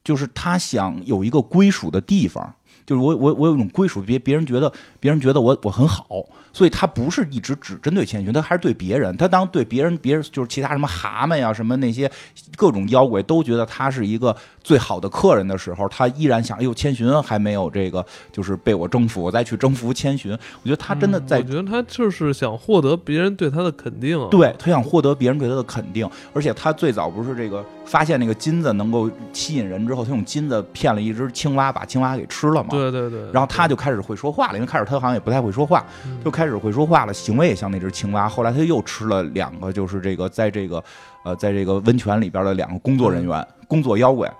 [0.04, 2.52] 就是他想有一个归属的地方，
[2.88, 9.16] 就是我我我有一种归属，别别人觉得别人觉得我我很好，所以他不是一直只针对千寻，他还是对别人。
[9.18, 12.10] 他当对别人，别人就是其他什么蛤蟆呀，什么那些
[12.56, 20.32] 各种妖怪都觉得他是一个最好的客人的时候，他依然想，哎呦，千寻还没有这个，就是被我征服，我再去征服千寻。
[20.32, 24.28] 我觉得他真的在嗯我觉得他就是想获得别人对他的肯定啊。
[24.30, 32.70] 对他想获得别人对他的肯定，而且他最早不是这个发现那个金子能够吸引人之后，他用金子骗了一只青蛙，把青蛙给吃了嘛。
[32.70, 38.28] 对对对，然后他就开始会说话了，因为开始他好像也不太会说话，嗯就开始会说话了，行为也像那只青蛙。
[38.28, 40.84] 后来他又吃了两个，就是这个在这个
[41.24, 44.32] 呃在这个温泉里边的两个工作人员、工作妖怪，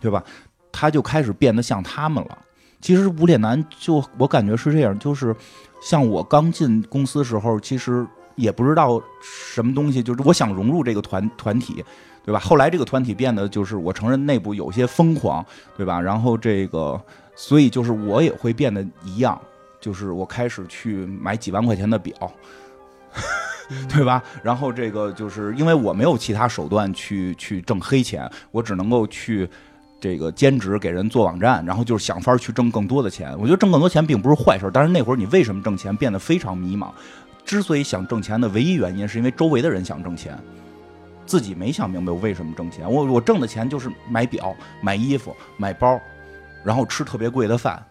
[0.00, 0.22] 对吧？
[0.72, 2.38] 他就开始变得像他们了。
[2.80, 5.34] 其实无脸男就我感觉是这样，就是
[5.80, 11.82] 像我刚进公司时候，其实也不知道什么东西，就是我想融入这个团团体，
[12.24, 12.38] 对吧？
[12.38, 15.44] 后来这个团体变得就是我承认内部有些疯狂，
[15.76, 15.98] 对吧？
[15.98, 17.00] 然后这个，
[17.34, 19.40] 所以就是我也会变得一样，
[19.86, 22.12] 就是我开始去买几万块钱的表。
[23.88, 24.22] 对吧？
[24.42, 29.48] 然后这个就是因为我没有其他手段去去挣黑钱，我只能够去
[30.00, 33.32] 这个兼职给人做网站，然后就是想法去挣更多的钱。
[33.38, 36.90] 我觉得挣更多钱并不是坏事，但是那会儿你为什么挣钱变得非常迷茫。
[37.44, 40.38] 之所以想挣钱的唯一原因，是因为周围的人想挣钱，
[41.24, 42.88] 自己没想明白我为什么挣钱。
[42.88, 46.00] 我我挣的钱就是买表、买衣服、买包，
[46.64, 47.84] 然后吃特别贵的饭，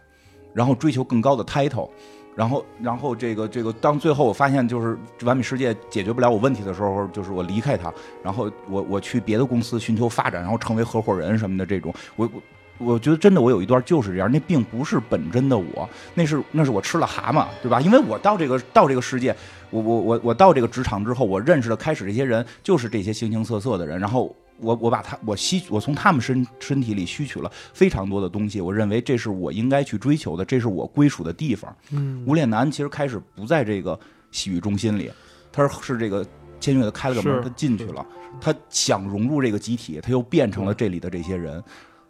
[0.56, 1.88] 然后追求更高的 title。
[2.36, 12.30] 然后，然后这个这个，当最后我发现就是完美世界解决不了我问题的时候，就是我离开它，然后我我去别的公司寻求发展，然后成为合伙人什么的这种，我
[12.78, 17.80] 我我觉得真的我有一段就是这样，那并不是本真的我，那是那是我吃了蛤蟆，对吧？
[17.82, 19.36] 因为我到这个到这个世界，
[19.70, 24.36] 我我我我到这个职场之后，我认识的开始这些人就是这些形形色色的人，然后。
[24.58, 31.76] 我我把他我吸我从他们身身体里吸取了非常多的东西，我认为这是我应该去追求的，这是我归属的地方。
[31.92, 34.00] 嗯，无脸男其实开始不在这个
[34.32, 35.12] 洗浴中心里，
[35.52, 36.24] 他是是这个
[36.62, 38.06] 千寻给他开了个门，他进去了，
[38.40, 41.62] 他想融入这个集体，他又变成了这里的这些人，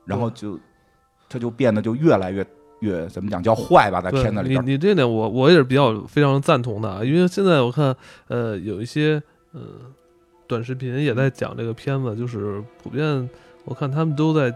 [0.05, 0.57] 然后就
[1.27, 2.45] 他就变得就越来越
[2.79, 4.65] 越怎么讲叫坏吧，在片子里边。
[4.65, 7.95] 你你这点我我也是比较非常赞同的啊，因为现在我看
[8.27, 9.61] 呃有一些呃
[10.47, 13.29] 短视频也在讲这个片子，就是普遍
[13.63, 14.53] 我看他们都在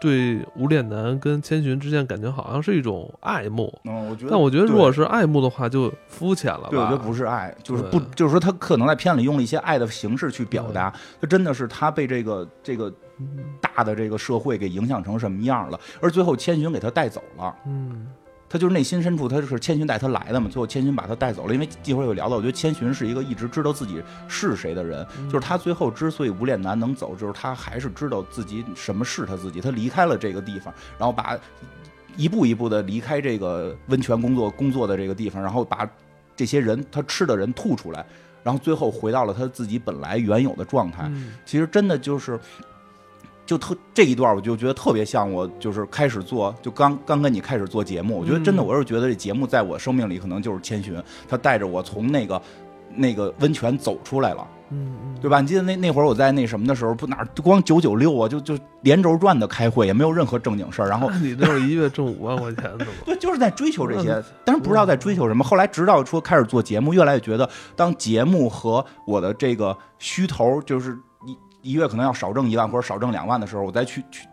[0.00, 6.68] 对无脸男跟千寻之间感觉好像是一种爱慕，嗯，我觉得，但我觉得如果是爱慕的话就肤浅了吧。
[6.70, 10.90] 对，我觉得不是爱，就是不，就是说他可能在片里用了一些爱的形式去表达，
[11.20, 12.94] 他真的是他被这个这个嗯
[13.60, 17.54] 大的这个社会给影响成什么样了，而最后千寻给他带走了。
[17.66, 18.06] 嗯
[18.52, 20.48] 他就是内心深处，他就是千寻带他来的嘛。
[20.50, 31.38] 最后千寻把他带走了，因为一会儿有聊到，我觉得千寻是一个一直知道自己是谁的人，嗯就是他最后之所以无脸男能走，就是他还是知道自己什么是他自己，他离开了这个地方，然后把
[32.16, 35.88] 一步一步的离开这个温泉工作工作的这个地方，然后把
[36.34, 38.04] 这些人他吃的人吐出来，
[38.42, 41.04] 然后最后回到了他自己本来原有的状态。
[41.06, 42.36] 嗯其实真的就是，
[43.50, 50.94] 就特这一段，我就觉得特别像我就是开始做，就刚刚跟你开始做节目，我觉得真的，嗯我是觉得这节目在我生命里可能就是千寻，
[51.28, 52.40] 他带着我从那个
[52.94, 54.46] 那个温泉走出来了。
[54.70, 55.40] 嗯嗯，对吧？
[55.40, 60.88] 你记得那那会儿我在那什么的时候，不哪儿光九九六啊，就就连轴转的开会，也没有任何正经事儿。
[60.88, 62.92] 然后那你这是一月挣五万块钱的吗？
[63.04, 65.42] 对，就是在追求这些，但是不知道在追求什么。
[65.42, 70.96] 后来直到说开始做节目，越来越觉得，当节目和我的这个虚头，就是
[71.62, 74.28] 一一月可能要少挣一万或者少挣两万的时候，我再去去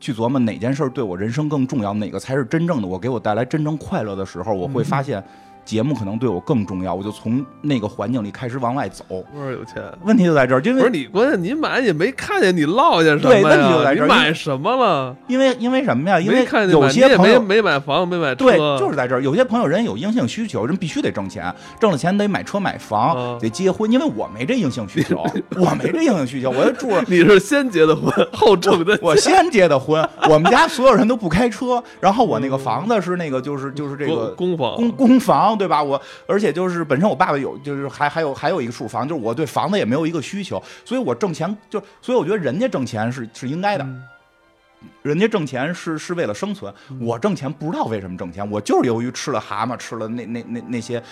[0.00, 5.22] 去琢磨哪件事对我人生更重要，哪个才是真正的我给我带来真正快乐的时候，我会发现。
[5.64, 9.04] 节目可能对我更重要，我就从那个环境里开始往外走。
[9.32, 15.16] 不是有钱，问题就在这儿，因为不是你关键你买也没看见你落下什么对，问题就在这儿，你买什么了？
[15.28, 16.18] 因为因为什么呀？
[16.20, 19.22] 因为有些朋友没没买房，没买车，对，就是在这儿。
[19.22, 23.90] 有些朋友人有硬性需求，人必须得挣钱，挣了钱得买车买房，得结婚。
[23.90, 25.24] 因为我没这硬性需求，
[25.56, 26.88] 我没这硬性需求，我就住。
[27.06, 28.98] 你是先结的婚后挣的？
[29.02, 35.82] 我先结的婚，我们家所有人都不开车，然后我那个房子是那个就是就是这个公房公公房，对吧？
[35.82, 36.00] 我。
[36.26, 43.86] 而且就是本身我爸爸有，就是还还有还有一个处房，就是我对房子也没有一个需求，所以我挣钱就，所以我觉得人家挣钱是是应该的，
[45.02, 51.02] 人家挣钱是是为了生存，我挣钱不知道为什么挣钱，我就是由于吃了蛤蟆，吃了那那那那些。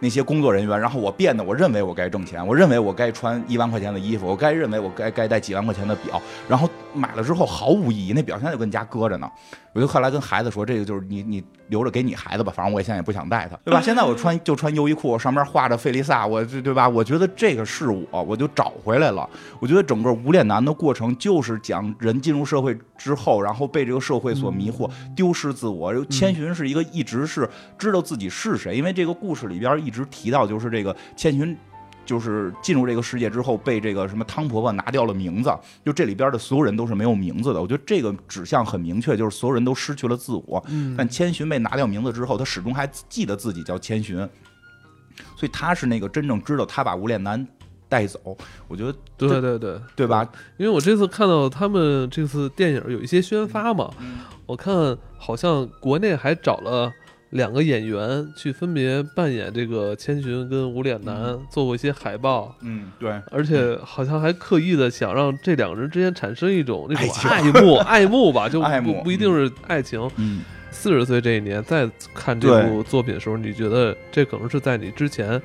[0.00, 9.30] 那些工作人员，然后我变得，我认为我该挣钱，我认为我该穿一万块钱的衣服，我该认为我该该戴几万块钱的表，然后买了之后毫无意义，那表现在就跟家搁着呢。
[9.74, 13.80] 我就后来跟孩子说，这个就是你你留着给你孩子吧，反正我现在也不想带他，对吧？
[13.80, 16.88] 现在我穿就穿优衣库，上面画着费利萨，我对吧？
[16.88, 19.28] 我觉得这个是我，我就找回来了。
[19.58, 25.92] 我觉得整个无脸男的过程就是讲人进入社会之后，然后被这个社会所迷惑，丢失自我。
[26.06, 31.56] 千寻是一个一直是知道自己是谁，因为这个故事里边一直提到，就是这个千寻。
[32.04, 35.52] 就是进入这个世界之后，被这个什么汤婆婆拿掉了名字，
[35.84, 37.60] 就这里边的所有人都是没有名字的。
[37.60, 40.64] 我觉得这个指向很明确，就是所有人都失去了自我。
[40.96, 44.16] 但千寻被拿掉名字之后，他始终还记得自己叫千寻，
[45.36, 47.46] 所以他是那个真正知道他把无脸男
[47.88, 48.36] 带走。
[48.68, 50.28] 我觉得对对对，对吧？
[50.56, 53.90] 因为我这次看到他们这次电影有一些宣发嘛，
[54.46, 56.92] 我看好像国内还找了。
[57.34, 62.54] 两个演员去分别扮演这个千寻跟无脸男，做过一些海报。
[62.60, 70.00] 嗯，对，而且好像还刻意的想让这两个人之间产生一种那种爱慕， 爱慕吧，就不不一定是爱情。
[70.16, 75.40] 嗯，四十岁这一年再看这部作品的时候，你觉得这可能是在你之前。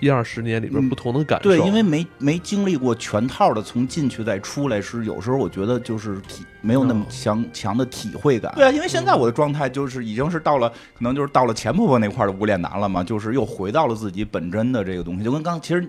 [0.00, 8.52] 一二十年里边不同的感受，对，因为没没经历过全套的从进去再出来，是有时候我觉得就是体没有那么强强的体会感。
[8.56, 15.80] 对啊，因为现在我的状态就是已经是到了，可能就是到了钱婆婆那块的无脸男了嘛，就是又回到了自己本真的这个东西，就跟刚其实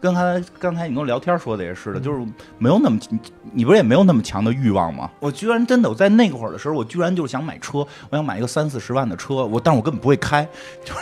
[0.00, 2.26] 跟刚才刚才你跟我聊天说的也是的，就是
[2.58, 3.20] 没有那么你
[3.52, 5.10] 你不是也没有那么强的欲望吗？
[5.20, 7.78] 我居然真的我在那会儿的时候，我居然就是想买车，
[8.10, 10.46] 我想买一个三四十万的车，我但是我根本不会开，
[10.84, 10.98] 就是。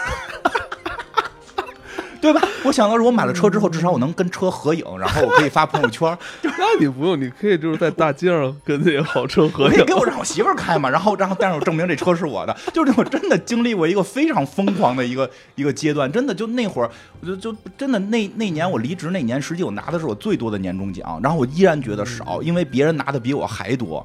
[2.21, 2.41] 对吧？
[2.65, 6.17] 我想到如果买了车之后，至少我能跟车合影，然后我可以发朋友圈。
[6.43, 9.85] 那你不用，你可以就是在大街上跟那些好车合影。
[9.87, 12.55] 给我让我媳妇儿开嘛，然后然后但是我证明这车是我的。
[12.75, 24.05] 就是我真的经历过一个非常疯狂的一个一个阶段，真的就那会儿，我就就真的那那年我离职那年，实际我拿的是我最多的年终奖，然后我依然觉得少，因为别人拿的比我还多。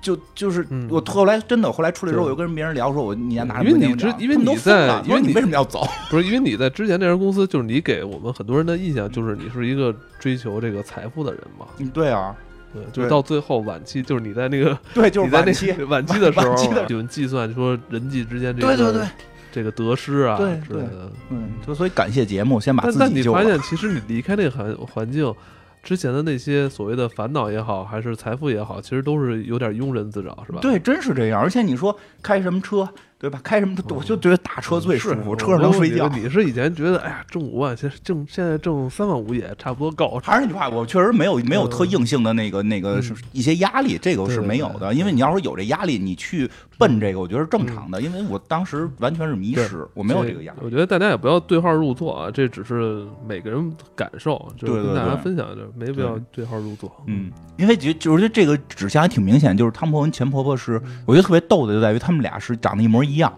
[0.00, 5.86] 就就是我后来真的后来出来之后，我又跟别人聊说，我你拿因为你之因为你在因为你为什么要走？
[6.10, 11.66] 不是因为你在之前那家公司，就是你给我们很多人的印象就是你是一个追求这个财富的人嘛。
[11.78, 12.34] 嗯，对啊，
[12.72, 16.56] 对，就到最后晚期，就是你在那个 对，就是晚期 晚期的时候，
[16.88, 19.06] 有人计算说人际之间这个对对对
[19.52, 25.34] 这个得失啊，之类的，嗯，就所以感谢节目，先把自己但你发现，其实你离开那个环环境。
[25.82, 30.60] 之前的那些所谓的烦恼也好，还是财富也好，其实都是有点庸人自扰，是吧？
[30.60, 31.40] 对，真是这样。
[31.40, 32.88] 而且你说开什么车？
[33.20, 33.38] 对吧？
[33.44, 33.76] 开什么？
[33.90, 36.08] 我就觉得打车最舒服，车上能睡觉。
[36.08, 40.18] 你是以前觉得，哎呀，挣五万，现在挣现在挣三万五也差不多够。
[40.24, 42.98] 还是那句话，我确实没有没有特硬性的那个那个
[43.32, 44.94] 一些压力，这个是没有的。
[44.94, 48.00] 因为你要是有这压力，你去奔这个，我觉得是正常的。
[48.00, 50.60] 因为我当时完全是迷失，我没有这个压力。
[50.62, 56.90] 我觉得大家也不要对号入座啊，这只是每个人感受，就是跟大家分享就没必要对号入座。
[57.06, 63.32] 嗯，因为就就是这个指向还挺明显，就是汤婆婆跟钱婆婆是，我觉得特别逗的就在于他们俩是长得一模一样。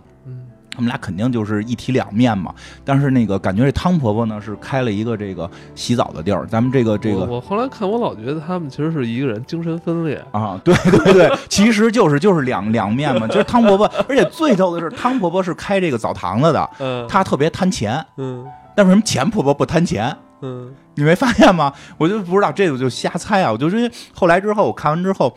[0.74, 18.42] 他们俩肯定就是一体两面嘛，但是那个感觉这汤婆婆呢是开了一个这个洗澡的地儿，咱们这个这个，我后来看我老觉得他们其实是一个人精神分裂啊，对 对对，其实就是就是两两面嘛，就是汤婆婆，而且最逗的是汤婆婆是开这个澡堂子的，嗯，她特别贪钱，嗯，
[18.74, 20.16] 但为什么钱婆婆不贪钱？
[20.40, 21.70] 嗯，你没发现吗？
[21.98, 25.36] 我就不知道这个就瞎猜啊，我就是后来之后我看完之后。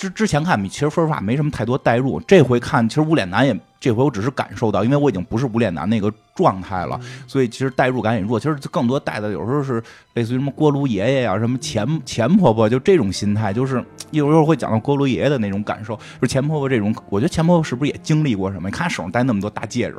[0.00, 2.18] 之之前看，其实说实话没什么太多代入。
[2.20, 8.40] 这回看，其实无脸男也这回我只是感受到，因为我已经不是无脸男那个状态了，所以其实代入感也弱。
[8.40, 9.82] 其实更多带的有时候是
[10.14, 15.98] 类似于什么锅炉爷爷呀、什么钱钱婆婆，就这种心态，就是一会儿会讲到锅炉爷爷的那种感受。
[16.18, 18.70] 就钱婆婆这种，我觉得钱婆婆是不是也经历过什么？
[18.70, 19.96] 你看手上戴那么多大戒指，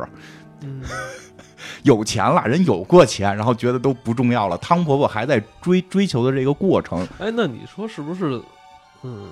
[0.62, 0.82] 嗯，
[1.84, 4.58] 有钱了，人有过钱，然后觉得都不重要了。
[4.58, 8.42] 汤婆婆还在追追求的这个过程，哎，那你说是不是？
[9.04, 9.28] 嗯。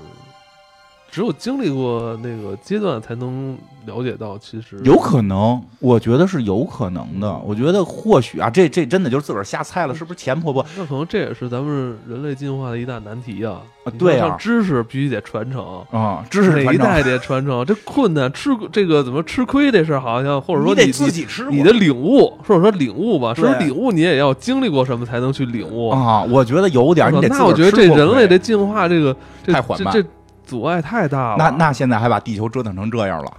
[1.12, 7.36] 只有经历过那个阶段，才能了解到，其实有可能，我觉得是有可能的。
[7.46, 10.66] 我觉得或许啊，这这真的就是自个儿瞎猜了，是不是钱婆婆？
[10.78, 13.62] 那可能这也是咱们人类进化的一大难题啊！
[13.86, 26.24] 啊，对啊，知识必须得传承啊，知识哪一代得传承，这困难吃这个怎么吃亏这事儿，好像或者说你得自己吃，你的领悟，或者说领悟吧，说领悟你也要经历过什么才能去领悟啊？
[26.30, 30.06] 我觉得有点，那我觉得这人类的进化这个太缓慢。
[30.50, 31.38] 阻碍太大了。
[31.38, 33.38] 那那现在还把地球折腾成这样了，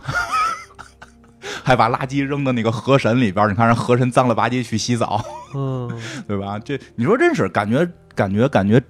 [1.64, 5.20] 还把垃圾扔到那个河神里边你看，人河神脏了吧唧去洗澡，
[5.54, 5.90] 嗯，
[6.28, 6.58] 对吧？
[6.60, 8.80] 这你说真是感觉感觉感觉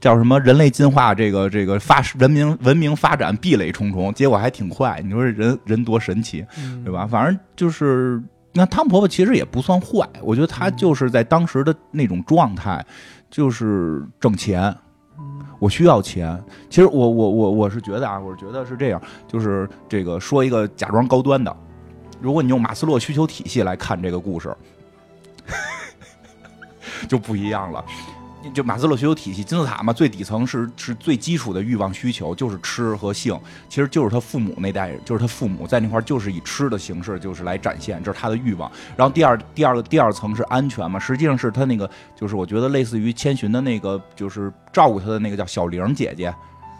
[0.00, 0.40] 叫什么？
[0.40, 5.00] 人类进化这个这个发人民文明发展壁垒重重，结果还挺快。
[5.04, 6.46] 你说人人多神奇，
[6.84, 7.06] 对吧？
[7.06, 8.22] 反正就是
[8.54, 12.84] 那汤婆婆其实也不算坏，我觉得她就是在当时的那种状态，
[13.30, 14.74] 就是挣钱。
[15.58, 16.42] 我需要钱。
[16.70, 21.54] 其实我我我我是觉得啊，我是觉得是这样，就是这个说一个假装高端的，
[22.20, 24.54] 如果你用马斯洛需求体系来看这个故事，
[27.08, 27.84] 就不一样了。
[28.54, 38.70] 就马斯洛需求体系金字塔嘛，最底层是是最基础的欲望需求，就是吃和性，其实就是他父母那代人，就是他父母在那块儿就是以吃的形式就是来展现，这是他的欲望。
[38.96, 46.34] 然后第二第二个第二层是安全嘛，实际上是他那个就是我觉得类似于千寻的那个就是照顾他的那个叫小玲姐姐，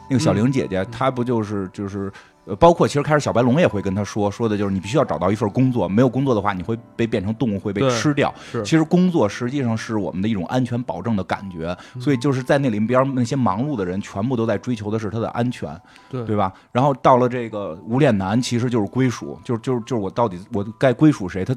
[0.09, 2.11] 那个小玲姐姐她不就是就是。
[2.49, 8.35] 呃，包括其实开始小白龙也会跟他说，说的就是你必须要找到一份工作，没有工作的话，你会被变成动物，会被吃掉。
[8.65, 16.53] 其实工作实际上是我们的一种安全保证的感觉，所以就是在那里边那些忙碌的人，全部都在追求的是他的安全，对对吧？
[16.73, 21.45] 然后到了这个无脸男，其实就是归属，就是就是就是我到底我该归属谁？
[21.45, 21.55] 他。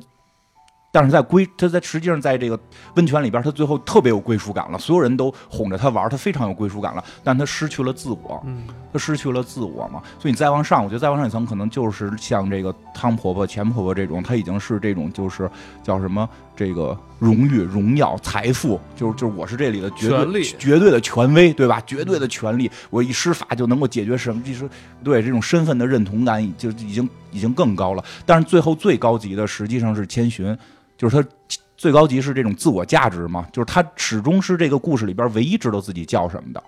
[0.94, 2.60] 但是在归他在实际上在这个
[2.96, 7.04] 温泉里边，他最后特别有归属感了，所有人都哄着他玩，他非常有归属感了。
[7.24, 8.46] 但他失去了自我，
[8.92, 10.04] 他失去了自我嘛。
[10.20, 15.50] 所以你再往上，我觉得再往上一层，可能就是像这个汤婆婆、钱婆婆这种，他已经是这种就是
[15.82, 16.28] 叫什么
[16.58, 21.82] 这个荣誉、荣耀、财富，就是就是我是这里的绝对绝对的权威，对吧？
[21.88, 24.42] 绝对的权利，我一施法就能够解决什么？
[24.44, 24.70] 就是
[25.06, 28.04] 对这种身份的认同感，就已经已经更高了。
[28.26, 30.58] 但是最后最高级的实际上是千寻。
[31.02, 31.30] 就是他
[31.76, 36.64] 最高级是这种自我价值嘛，就是他始终是这个故事里边唯一知道自己叫什么的，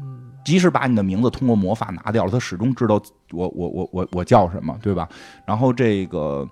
[0.00, 2.98] 嗯，即使把你的名字通过魔法拿掉了，他始终知道
[3.32, 5.06] 我我我我我叫什么，对吧？
[5.44, 6.48] 然后这个，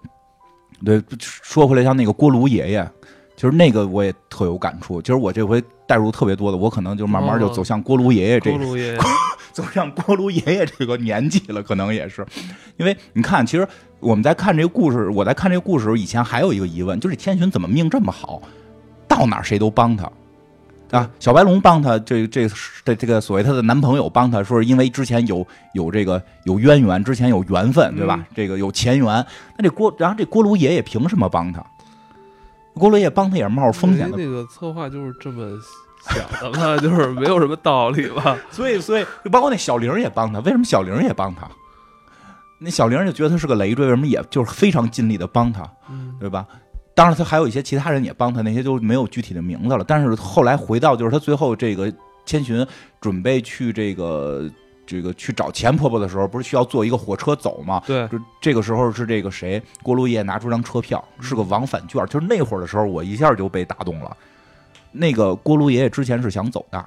[0.85, 2.87] 对，说回来，像那个锅炉爷爷，
[3.35, 5.01] 其实那个我也特有感触。
[5.01, 8.51] 其实我这回带入特别多的，我可能就慢慢就走向锅炉爷爷这，
[9.57, 12.27] 走向锅炉爷爷这个年纪了，可能也是，
[12.77, 13.67] 因为你看，其实。
[14.01, 18.43] 我们在看这个故事，我在看这个故事时候，以前还有一个疑问，就是天寻怎么命这么好，
[19.09, 20.12] 到哪谁都帮他
[20.90, 21.11] 啊？
[21.19, 22.47] 小白龙帮他，这这
[22.85, 28.23] 这这个所谓他的男朋友帮他，说是因为之前有有这个有渊源，之前有缘分，对吧？
[28.35, 29.07] 这个有前缘。
[29.57, 31.64] 那这锅，然后这锅炉爷爷凭什么帮他？
[32.75, 34.19] 锅炉爷爷帮他也是冒着风险的。
[34.19, 35.49] 那个策划就是这么
[36.09, 38.37] 想的嘛，就是没有什么道理吧？
[38.51, 41.49] 所以，所以包括那小玲也帮他，为什么小玲也帮他？
[42.59, 45.69] 那小玲就觉得他是个累赘，为什么也就是非常尽力的帮他，
[46.21, 46.47] 对吧？
[46.95, 49.85] 当然，他还有一些其他人也帮他，那些就没有具体的名字了。
[49.87, 51.93] 但是后来回到，就是他最后这个
[52.25, 52.64] 千寻
[53.01, 54.49] 准备去这个
[54.87, 57.83] 这个去找钱婆婆的时候，不是需要坐一个火车走吗？
[57.85, 62.07] 对，就这个时候是这个谁锅炉爷爷拿出张车票，是个往返券。
[62.07, 64.17] 就是那会儿的时候，我一下就被打动了。
[64.95, 66.85] 那个锅炉爷爷之前是想走的。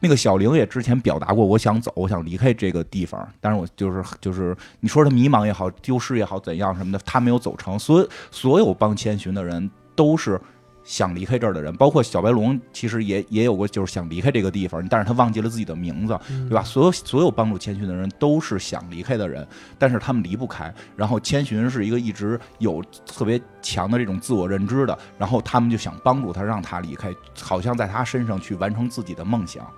[0.00, 7.78] 那个小玲也之前表达过，我想走，我想离开这个地方，但是我就是就是你说他迷茫也好，丢失也好，怎样什么的，他没有走成。
[7.78, 10.40] 所所有帮千寻的人都是。
[10.86, 16.18] 想离开这儿的人，包括小白龙，其实也也有过，就是想离开这个地方，但是他忘记了自己的名字，
[16.48, 16.62] 对吧？
[16.62, 19.46] 所有所有帮助千寻的人都是想离开的人，
[19.78, 20.72] 但是他们离不开。
[20.94, 29.68] 然后千寻是一个一直有特别强的这种自我认知的，然后他们就想帮助他，让他离开，好像在他身上去完成自己的梦想。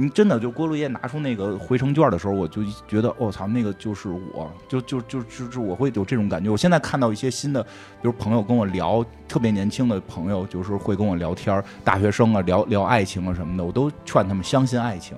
[0.00, 6.48] 你真的就郭路夜拿出那个回程券的时候，我就觉得，我操，那个就是我，就就就就是我会有这种感觉。
[6.48, 7.68] 我现在看到一些新的，比
[8.02, 15.16] 如朋友跟我聊，特别年轻的朋友，就是会跟我聊天，大学生啊，聊聊爱情啊什么的，我都劝他们相信爱情，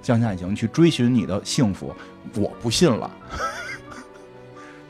[0.00, 1.94] 相信爱情，去追寻你的幸福。
[2.36, 3.10] 我不信了，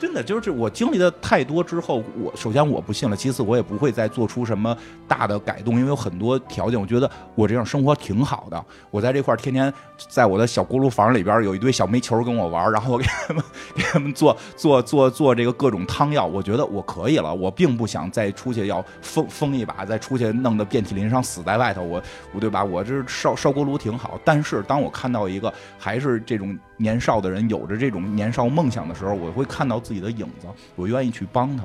[0.03, 4.77] 真的就是我经历的太多之后，我首先我不信了，其次我也不会再做出什么
[5.07, 8.65] 大的改动，因为有很多条件，我觉得我这样生活挺好的。
[8.91, 9.73] 我在这块天天
[10.09, 13.41] 在我的小锅炉房里边有一堆小煤球跟我玩，然后我给他们
[13.73, 17.33] 给他们做做做做这个各种汤药，我觉得我可以了。
[17.33, 22.61] 我并不想再出去要疯疯一把，再出去弄得遍体鳞伤死在外头，我我对吧？
[22.61, 26.59] 我这烧烧锅炉挺好，但是当我看到一个还是这种。
[26.83, 31.63] 年少的人有着这种年少梦想的时候，我会看到自己的影子，我愿意去帮他。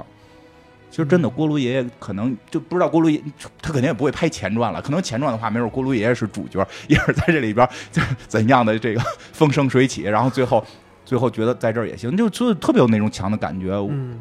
[0.90, 3.20] 其实真的，锅炉爷爷可能就不知道锅炉爷，
[3.60, 4.80] 他肯定也不会拍前传了。
[4.80, 9.02] 可能前传的话，没准锅炉爷爷是主角，也是在这里边就是怎样的这个
[9.34, 10.64] 风生水起，然后最后
[11.04, 13.74] 最后觉得在这儿也行，就就特别有那种强的感觉。
[13.90, 14.18] 嗯，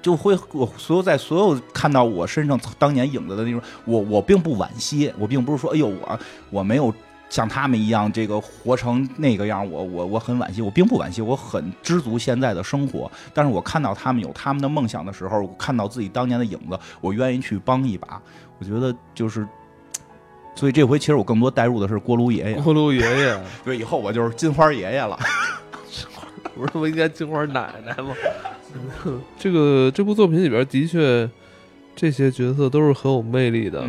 [0.00, 6.20] 就会我所有在所有看到我身上当年影子的那种，我我并不惋惜，我并不是说哎呦我
[6.50, 6.94] 我没有。
[7.32, 13.10] 像他们一样，这个活成那个样，我我我很惋惜，我并不惋惜，我很知足现在的生活。
[13.32, 18.20] 但是我看到他们有他们的梦想的时候，看到自己当年的影子，我愿意去帮一把。
[18.58, 19.48] 我觉得就是，
[20.54, 22.60] 所以这回其实我更多带入的是锅炉爷爷。
[22.60, 25.18] 锅炉爷爷， 对，以后我就是金花爷爷了。
[26.54, 28.14] 不是不应该金花奶奶吗？
[29.40, 31.30] 这个这部作品里边的确，
[31.96, 33.82] 这些角色都是很有魅力的。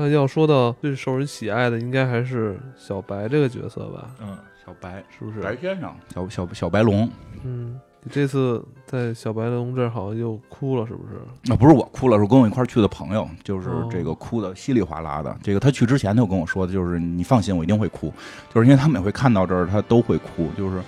[0.00, 4.08] 但要说到最受人喜爱的，应该还是小白这个角色吧？
[4.20, 5.40] 嗯，小白是不是？
[5.40, 7.10] 白先生，小小小白龙。
[7.42, 11.14] 嗯，你这次在小白龙这儿好像又哭了，是不是？
[11.46, 15.36] 那不是我哭了，是跟我一块儿去的朋友，就是这个哭的稀里哗啦的。
[15.42, 18.14] 这个他去之前他就跟我说的，就是你放心，我一定会哭，
[18.54, 20.48] 就是因为他每回看到这儿他都会哭。
[20.56, 20.80] 就是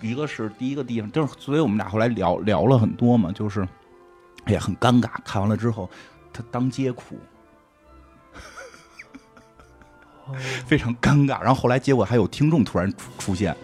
[0.00, 3.60] 一个是第一个地方，就是所以我们俩后来聊聊了很多嘛，就是
[4.44, 5.10] 哎呀很尴尬。
[5.22, 5.90] 看完了之后，
[6.32, 7.18] 他当街哭。
[10.66, 13.54] 非常尴尬，然后后来结果还有听众突然出出现，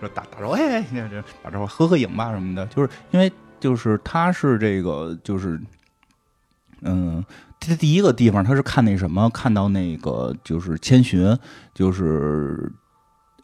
[0.00, 5.60] 说打打招呼，哎，这打招呼，合合影吧什么的，就是因为就是他是这个就是，
[6.82, 7.24] 嗯，
[7.58, 11.38] 他第一个地方他是看那什么，看到那个就是千寻，
[11.72, 12.72] 就是。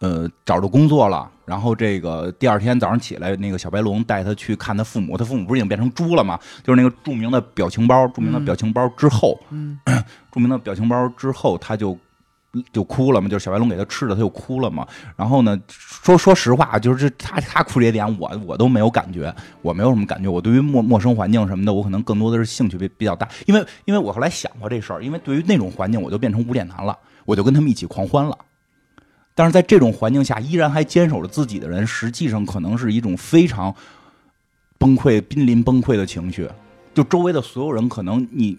[0.01, 6.39] 呃，找着工作了，然后这个第二天早上起来，那个小白龙带他去看他父母，他父母不是已经变成猪了吗？
[6.65, 9.79] 就是那个著名的表情包，著名的表情包之后，嗯，
[10.33, 11.99] 著名的表情包之后，他就
[12.73, 14.87] 就哭了嘛，就是小白龙给他吃的，他就哭了嘛。
[15.17, 19.31] 然后呢，说说实话，就是他他哭这点，我我都没有感觉，
[19.61, 20.31] 我没有什么感觉。
[20.31, 28.39] 我对于陌陌生环境什么的，我可能更多的是兴趣比比较大，因为因为我后来想过这事儿，因为对于那种环境，我就变成无脸男了，我就跟他们一起狂欢了。
[29.41, 33.75] 但是在这种环境下，依然还坚守着自己的人，实际上可能是一种非常
[34.77, 36.47] 崩溃、濒临崩溃的情绪。
[36.93, 38.59] 就周围的所有人，可能你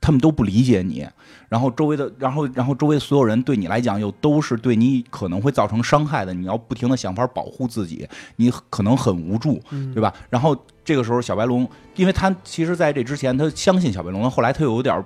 [0.00, 1.06] 他们都不理解你，
[1.48, 6.34] 然后周围的，然后然后周围的所有人对你来讲又都是对你可能会造成伤害的。
[6.34, 9.62] 你要不停的想法保护自己，你可能很无助，
[9.94, 10.12] 对吧？
[10.28, 15.00] 然后这个时候，小白龙，因为他其实在这之前他相信小白龙，后来他又有点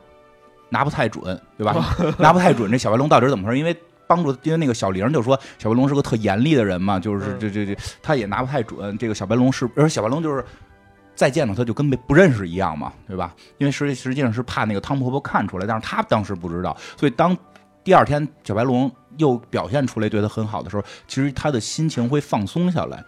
[0.71, 1.23] 拿不太准，
[1.59, 1.95] 对吧？
[2.19, 3.59] 拿不太准，这小白龙到底是怎么回事？
[3.59, 3.77] 因为
[4.09, 10.43] 帮助，因为那个小玲就说小白龙是个特严厉的人嘛，就是这这这，他也拿不太准这个小白龙是，而小白龙就是
[11.15, 13.35] 再见到他就跟没不认识一样嘛，对吧？
[13.59, 17.37] 因为实实际上是怕那个汤婆婆看出来，但是他当时不知道，所以当
[17.85, 23.05] 第二天小白龙又表现出来对他很好的时候，其实他的心情会放松下来，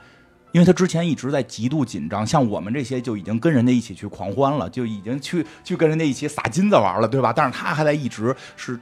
[0.53, 7.33] 因为他之前一直在极度紧张，像我们这些就已经跟人家一起去狂欢了，就已经去去跟人家一起撒金子玩了，对吧？
[7.35, 8.79] 但是他还在一直是。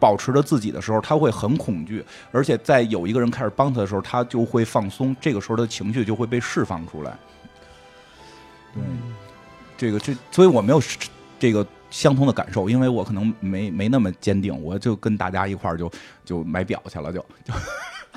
[0.00, 7.16] 保持着自己的时候，他会很恐惧，而且在有一个人开始帮他的时候，他就会放松，这个时候的情绪就会被释放出来。
[8.72, 8.82] 对，
[9.76, 10.80] 这个这，所以我没有
[11.38, 15.92] 这个相同的感受，因为我可能没没那么坚定，我就跟大家一块儿就
[16.24, 17.52] 就买表去了，就就。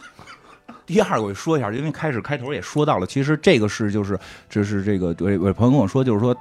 [0.88, 4.17] 第二个我说一下，因为开始开头也说到了，其实这个是就是
[4.49, 6.34] 这是这个我我朋友跟我说，就是说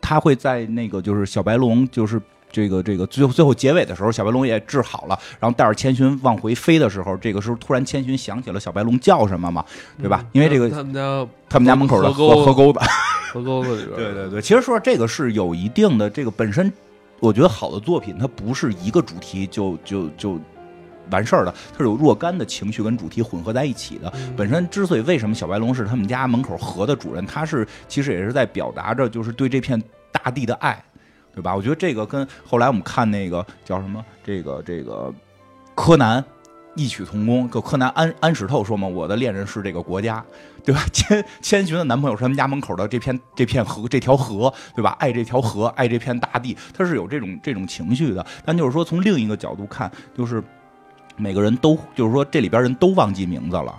[0.00, 2.20] 他会在那个就是小白龙就是。
[2.52, 9.64] 这个这个最后最后结尾的时候，小白龙也治好了，然后带着千寻往回飞的时候，这个时候突然千寻想起了小白龙叫什么嘛，
[9.98, 10.24] 对吧？
[10.32, 12.78] 因为这个他们家他们家门口的河河沟子，
[13.32, 13.96] 河沟子里边。
[13.96, 16.70] 对对对，其实说这个是有一定的这个本身，
[17.20, 20.38] 我觉得好的作品它不是一个主题就就就
[21.10, 24.12] 完事儿了，它是有若干的情绪跟主题混合在一起的。
[24.36, 30.82] 本身之所以为什么小白龙是他们家门口河的主人，他是其实也是在表达着就是对这片大地的爱。
[31.34, 31.54] 对吧？
[31.54, 35.12] 我觉得这个跟后来我们看那个叫什么，这个这个
[35.74, 36.22] 柯南
[36.76, 37.50] 异曲同工。
[37.50, 40.22] 就柯南安安史透说嘛，我的恋人是这个国家，
[40.64, 40.84] 对吧？
[40.92, 44.96] 千千寻的男朋友是他们家门口的这片这片河这条河，对吧？
[44.98, 48.24] 爱这条河，爱这片大地，他是有这种这种情绪的。
[48.44, 50.42] 但就是说，从另一个角度看，就是
[51.16, 53.74] 每个人都就是说这里边人都忘记名字了。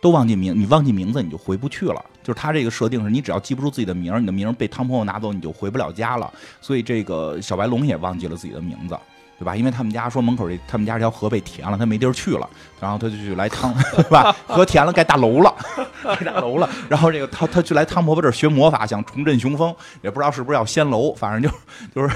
[0.00, 2.04] 都忘记名，你忘记名字你就回不去了。
[2.22, 6.30] 就是他这个设定是你只要记不住自己的名，你的名被汤婆婆拿走，你就回不了家了。
[6.60, 8.96] 所以这个小白龙也忘记了自己的名字，
[9.38, 9.56] 对吧？
[9.56, 12.48] 因为他们家说门口这他们家这条河被填了，他没地儿去了，
[12.80, 14.34] 然后他就去来汤，对吧？
[14.46, 15.54] 河填了，盖大楼了，
[16.04, 16.68] 盖大楼了。
[16.88, 21.58] 然后这个他他去来汤婆婆这儿学魔法，想重振雄风，也不知道是不是要掀楼，反正就
[21.94, 22.14] 就是。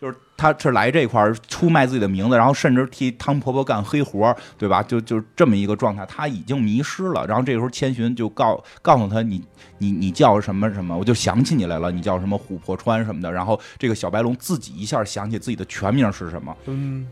[0.00, 4.82] 就是他是来这块儿出卖自己的名字，然后甚至替汤婆婆干黑活对吧？
[4.82, 7.26] 就就这么一个状态，他已经迷失了。
[7.26, 9.44] 然后这个时候千寻就告告诉他：“你
[9.76, 13.30] 你你叫什么什么？”我就想起你来了，你叫什么琥珀川什么的。
[13.30, 17.06] 然后这个小白龙自己一下想起自己的全名是什么，嗯，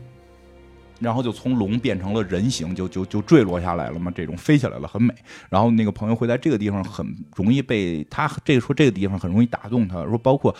[0.99, 5.13] 然后就从龙变成了人形，就就就坠落下来了嘛，这种飞起来了，很美。
[5.51, 10.55] 然后那个朋友会在这个地方很容易被他这个说这个地方很容易打动他，说包括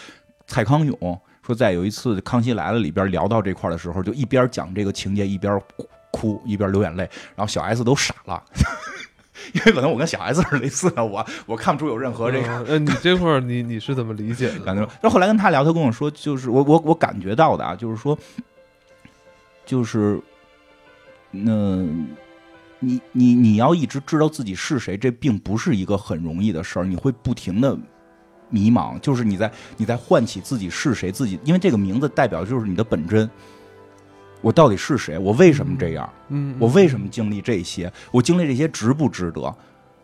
[0.46, 1.20] 蔡康永。
[1.50, 5.60] 说在有一次《康熙来了》里边聊到这块的时候，就一边讲这个情节，一边
[6.12, 8.44] 哭，一边流眼泪，然后小 S 都傻了，
[9.54, 12.64] 因为可能我跟小 S 是类似的，我我看不出有任何这个。
[12.66, 14.60] 呃，你这块儿你你是怎么理解的？
[14.60, 18.16] 感觉，然后后来跟他聊，他跟我说，就是我我我感觉到的啊，就是说，
[19.66, 20.22] 就是
[21.32, 21.84] 那，
[22.78, 27.76] 你你你要一直知道自己是谁，这并不是一个很容易的事儿，你会不停的。
[28.50, 33.30] 迷茫，就是你在你在唤起自己是谁，自己因为这个名字代表就是你的本真。
[34.42, 35.18] 我到底是谁？
[35.18, 36.10] 我为什么这样？
[36.30, 37.92] 嗯，我为什么经历这些？
[38.12, 39.54] 我经历这些值不值得？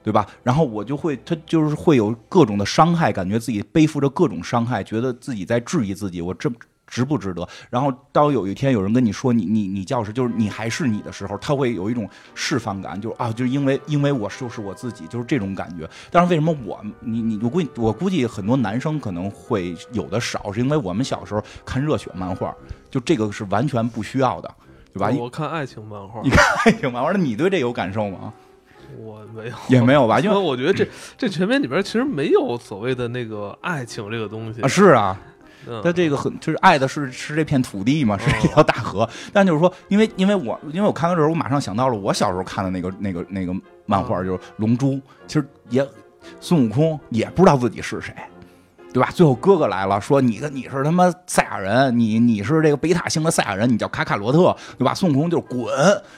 [0.03, 0.27] 对吧？
[0.43, 6.21] 然后我就会，他就是会有各种的伤害，感觉自己背负着各种伤害，觉得自己在质疑自己。
[6.21, 6.51] 我这。
[6.87, 7.47] 值不值得？
[7.69, 15.89] 然后到有一天有人跟你说你你你教师就是你还是你的时候，他会有一种释放感，就是啊，就是因为因为我就是我自己，就是这种感觉。
[16.11, 22.55] 但是为什么我你你我估计我估计很多男生可能会有的少，是因为我们小时候看热血漫画，
[22.89, 24.55] 就这个是完全不需要的，
[24.93, 25.09] 对吧？
[25.09, 28.33] 我看爱情漫画，你看爱情漫画，那你对这有感受吗？
[28.99, 35.19] 我没有，也没有吧， 因为我觉得这这全片里边其实没有所谓的那个爱情这个东西啊，是啊。
[35.83, 39.07] 他这个很就是爱的是是这片土地嘛，是这条大河。
[39.33, 43.53] 但就是说，因为因为我因为我看到这儿，我马上想到了我小时候看的那个那个那个
[43.85, 44.93] 漫画，就是《龙珠》。
[45.27, 45.87] 其实也
[46.39, 48.13] 孙悟空也不知道自己是谁。
[48.95, 49.09] 对吧？
[49.13, 54.93] 最后哥哥来了，说你的你是他妈赛亚人，你你是这个贝塔星的赛亚人，你叫卡卡罗特，对吧？
[54.93, 55.67] 孙悟空就是滚，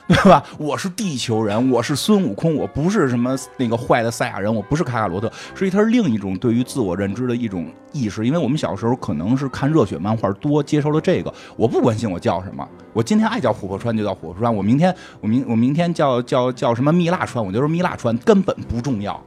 [0.07, 0.43] 对吧？
[0.59, 8.23] 我是地球人，我是孙悟空，我不是什么那个坏的赛亚人，我不是卡卡罗特，所以他是另一种对于自我认知的一种意识。
[8.23, 12.63] 因为我们小时候可能是看热血漫画多，接受了这个，我不关心我叫什么，
[12.93, 19.19] 我今天爱叫琥珀川就叫琥珀川，我明天我明我明天叫叫叫什么蜜蜡川，我就是蜜蜡川，根本不重要。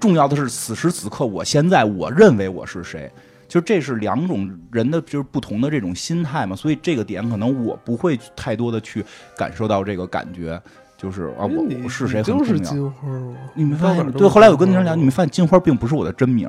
[0.00, 3.12] 重要的是此时此刻，我现在我认为我是谁，
[3.46, 9.04] 就这是两种人的就是不同的这种心态嘛，所以这个点可能我不会太多的去
[9.36, 10.60] 感受到这个感觉，
[10.96, 11.44] 就是啊，
[11.84, 12.92] 我是谁很重要。
[13.54, 14.10] 你们发现？
[14.12, 16.48] 对，后来我跟那人讲，你们发现金花并不是我的真名。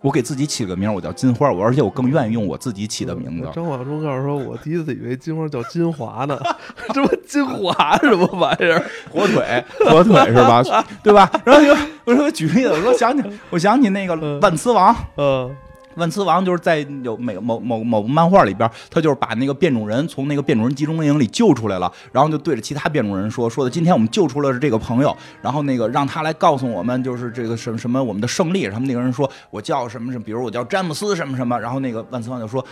[0.00, 3.48] 我给自己起个名，我叫金花，我而且我更愿意用我自己起的名字。
[3.54, 6.38] 张广忠告诉说，我第一次以为金花叫金华呢，
[6.94, 8.80] 这不金华什么玩意儿？
[9.10, 10.62] 火腿，火腿是吧？
[11.02, 11.28] 对吧？
[11.44, 11.74] 然后就
[12.04, 15.54] 我说举例子，我说想起我想起那个万磁王，嗯。
[15.98, 32.64] 万磁王就是在有每某某某漫画里边，他就是把那个变种人从那个变种人集中营里救出来了，然后就对着其他变种人说：“说的今天我们救出了这个朋友，然后那个让他来告诉我们，就是这个什么什么我们的胜利。”他们那个人说：“我叫什么什么，比如我叫詹姆斯什么什么。”然后那个万磁王就说：“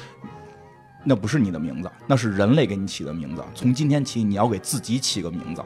[1.04, 3.42] 那不是你的名字，那是人类给你起的名字。
[3.54, 5.62] 从今天起，你要给自己起个名字。”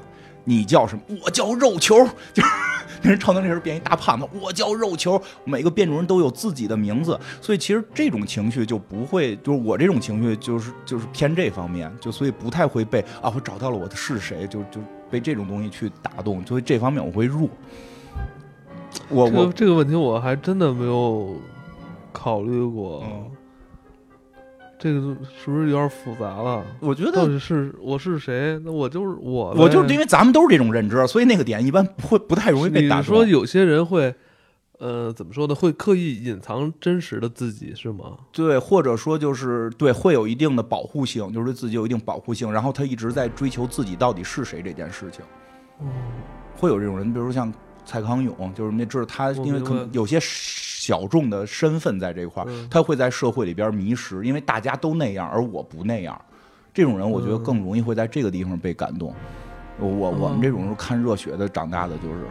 [0.51, 1.03] 你叫什么？
[1.25, 2.49] 我叫肉球， 就是
[3.03, 4.27] 那人超能力时变一大胖子。
[4.43, 5.21] 我叫肉球。
[5.45, 17.49] 每个变种人都有自己的名字，所以其实这种情绪就不会，就是我这种情绪就是就是偏这方面，就所以不太会被啊，我找到了我的是谁，就就被这种东西去打动，所以这方面我会弱。
[19.09, 21.37] 我我这个问题我还真的没有
[22.13, 23.05] 考虑过。
[24.81, 26.65] 这个是不是有点复杂了？
[26.81, 28.59] 我觉得到底是我是谁？
[28.65, 33.03] 那我就是我，我就是因为咱们都是这种认知，所以那个点一般不会不太容易被打你。
[33.03, 34.15] 说有些人会，
[34.79, 35.55] 呃，怎么说呢？
[35.55, 38.17] 会刻意隐藏真实的自己是吗？
[38.33, 45.23] 对，或者说就是对，会有一定的保护性，就是对自己有一定保护性，然后他一直在追求自己到底是谁这件事情。
[45.83, 45.89] 嗯，
[46.57, 47.53] 会有这种人，比如像
[47.85, 50.19] 蔡康永，就是那知道他，因为可能有些。
[50.81, 56.19] 小众的身份在这块儿，他会在社会里边迷失，因为大家都那样，而我不那样。
[56.73, 59.15] 这种人，我觉得更容易会在这个地方被感动。
[59.79, 62.25] 我我们这种是看热血的长大的，就是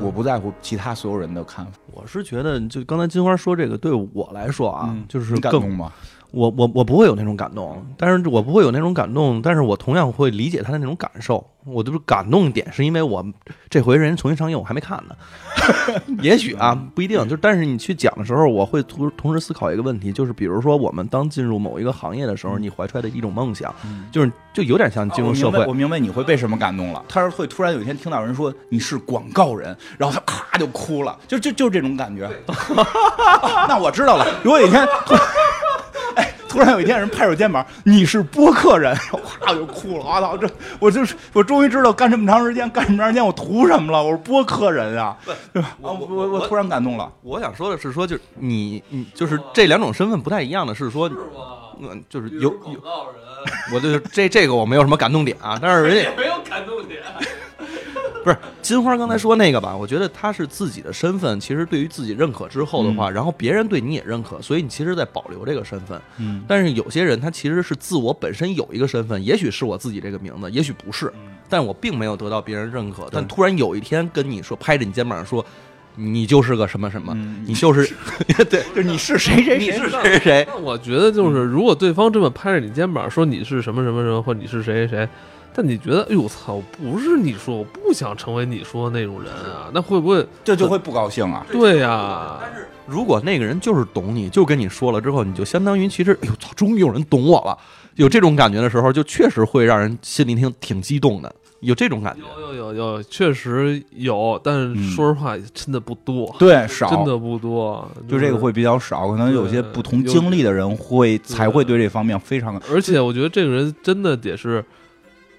[0.00, 1.72] 我不在乎其他所有人的看法。
[1.92, 5.92] 我是觉得，就刚才金花说这个，对我来说啊，就是感动吗？
[6.32, 11.46] 我我我不会有那种感动，但是我不会有那种感动，但是我同样会理解他的那种感受。
[11.64, 13.24] 我就是感动点，是因为我
[13.70, 15.14] 这回人重新上映，我还没看呢。
[16.20, 17.28] 也许啊，不一定。
[17.28, 23.72] 就，但是你去讲的时候，我会同同时思考一个问题，就是比如说，我们当进入某一个行业的时候，你怀揣的一种梦想，
[24.10, 25.64] 就是就有点像进入社会。
[25.66, 27.04] 我明白你会被什么感动了。
[27.08, 32.28] 他是会突然有一天听到人说你是广告人，然后他咔就哭了，就就就这种感觉。
[33.68, 34.26] 那我知道了。
[34.42, 34.84] 如果有一天。
[36.48, 38.94] 突然有一天，人拍我肩膀：“你是播客人。
[39.10, 40.04] ”哗，我就哭了。
[40.04, 44.02] 我操，这我就是我终于知道干这么长时间，干这么长时间我图什么了？
[44.02, 45.16] 我是播客人啊，
[45.52, 45.76] 对吧？
[45.80, 47.10] 我我我突然感动了。
[47.22, 51.10] 我想说的是，说就是你你就是这两种身份不太一样的是说，
[51.80, 52.78] 嗯，就是有有，
[53.74, 57.00] 我就这这个我没有什么感动点啊，但是人家 没有感动点。
[58.22, 59.76] 不是金花刚才说那个吧？
[59.76, 66.00] 我觉得他是自己的身份，其实对于自己认可之后的话，然后别人对你也认可，所以你其实在保留这个身份。
[66.18, 71.12] 嗯，但是有些人他其实是自我本身有一个身份，也许是我自己这个名字，也许不是，
[71.48, 73.08] 但我并没有得到别人认可。
[73.10, 75.44] 但突然有一天跟你说，拍着你肩膀说，
[75.96, 77.14] 你就是个什么什么，
[77.44, 77.92] 你就是
[78.48, 80.48] 对，就你是谁谁谁，是谁谁谁。
[80.60, 85.08] 我觉得就是，如果对方这么拍着你肩膀说你是什么什么什么，或你是谁谁谁。
[85.54, 91.44] 但你觉得，哎呦我操，不是你说，我不想成为你说的那种人啊，那会不会这就会不高兴啊？
[91.52, 92.38] 对呀。
[92.40, 97.56] 但是如果那个人就是懂你，就跟你说了之后，你就相当于其实，哎呦操，终于有人懂我了，
[97.96, 102.22] 有这种感觉的时候，就确实会让人心里挺挺激动的，有这种感觉。
[102.40, 112.60] 有有有有，确实有，但是说实话，真的不多，对，少，真的不多，就这个会比较少，可能有些不同经历的人会才会对这方面非常。
[112.72, 114.64] 而且我觉得这个人真的得是。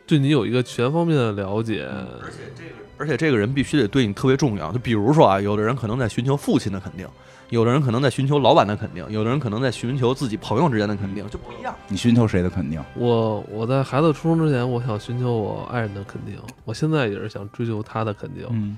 [0.05, 1.85] 对你有一个全方面的了解，
[2.21, 4.71] 而且这个，而且这个人必须得对你特别重要。
[4.71, 7.07] 就比如说啊，有的人可能在寻求父亲的肯定，
[7.49, 11.73] 有的人可能在寻求老板的肯定，有的人可能在寻求自己朋友之间的肯定，就不一样。
[11.87, 12.83] 你寻求谁的肯定？
[12.95, 16.37] 我我在孩子出生之前，我想寻求我爱人的肯定。
[16.65, 18.45] 我现在也是想追求他的肯定。
[18.51, 18.77] 嗯。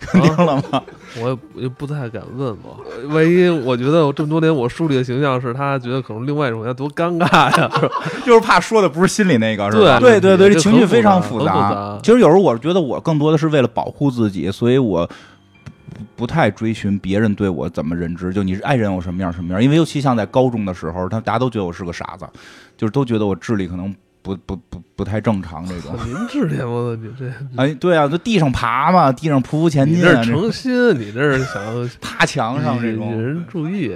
[0.00, 0.82] 肯定了吗？
[1.20, 2.70] 我也不太敢问吧。
[3.10, 7.70] 万一我觉得我这么多年我树立的形象是他觉得可能另外一种，那多尴尬呀！
[8.24, 10.00] 就是怕说的不是心里那个，是吧？
[10.00, 11.98] 对对对，这情绪非常复杂。
[12.02, 15.08] 其实有时候我觉得我更多的是为了保护自己，所以我
[16.16, 18.32] 不太追寻别人对我怎么认知。
[18.32, 19.62] 就你是爱人我什么样什么样？
[19.62, 22.26] 因为尤其像在高中的时候，他大家都觉得我是个傻子，
[22.76, 23.94] 就是都觉得我智力可能。
[24.36, 33.94] 不不不不太正常这种，明智点我操你这 哎对啊，就地上爬嘛，地上匍匐前进，你这诚心，你这是想爬 墙上这种引人注意。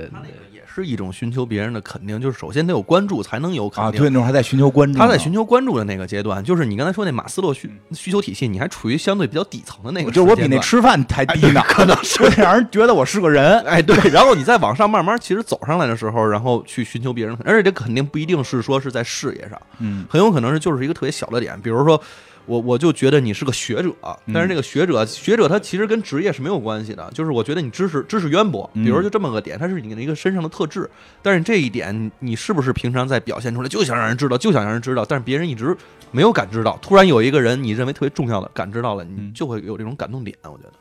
[0.74, 4.00] 是一种寻求别人的肯定，就是首先得有关注，才能有肯定。
[4.00, 10.10] 对，那还在寻求关注，他在寻求关注的那个阶段，就是你刚才说那马斯洛需需求体系，你还处于相对比较底层的那个。
[10.10, 13.60] 就是我比那吃饭还低呢， 可能是 让人觉得我是个人。
[13.60, 13.96] 哎，对。
[14.10, 22.00] 然后你再往上慢慢，其实走上来的时候，然后去寻求别人，而且这肯定不一定是说是在事业上，嗯，很有可能是就是一个特别小的点，比如说。
[22.46, 23.92] 我我就觉得你是个学者，
[24.32, 30.88] 但是那个学者学者他其实跟职业是没有关系的，就是我觉得你知识知识渊博，比如就这么个点，它是你的一个身上的特质，
[31.22, 35.76] 但是这一点你是不是平常在表现出来，就想让人知道，就想让人知道，但是别人一直
[36.10, 40.72] 没有感知到，突然有一个人你认为特别重要的感知到了，你就会有这种感动点，我觉得。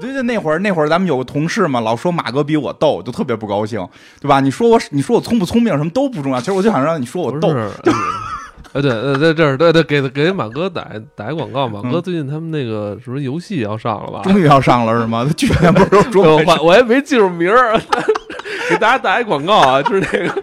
[0.00, 3.86] 对对，那会儿那会儿咱们有个同事嘛，老说马哥比我逗，就特别不高兴，
[4.22, 4.40] 对吧？
[4.40, 7.54] 你说我你说我聪不聪明什么都不重要，其实我就想让你说我逗。
[8.72, 11.68] 哎，对，呃，在这儿，对对，给给马哥打打一广告。
[11.68, 14.22] 马哥最近他们那个什么游戏要上了吧？
[14.24, 15.24] 终于要上了是吗？
[15.26, 17.78] 他 去年不是说我我还没记住名儿，
[18.70, 20.42] 给大家打一广告啊，就是那个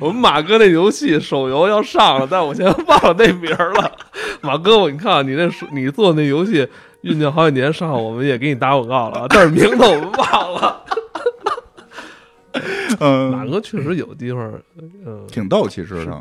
[0.00, 3.92] 我们马哥那游戏手游要上了，但我现在忘了那名儿了。
[4.40, 6.66] 马哥，我你看你那你做那游戏
[7.04, 10.84] 酝酿好几年上，我们也给你打广告了，但是名字我们忘了。
[12.98, 14.52] 嗯， 马哥确实有地方，
[15.06, 16.20] 嗯，挺逗，其实他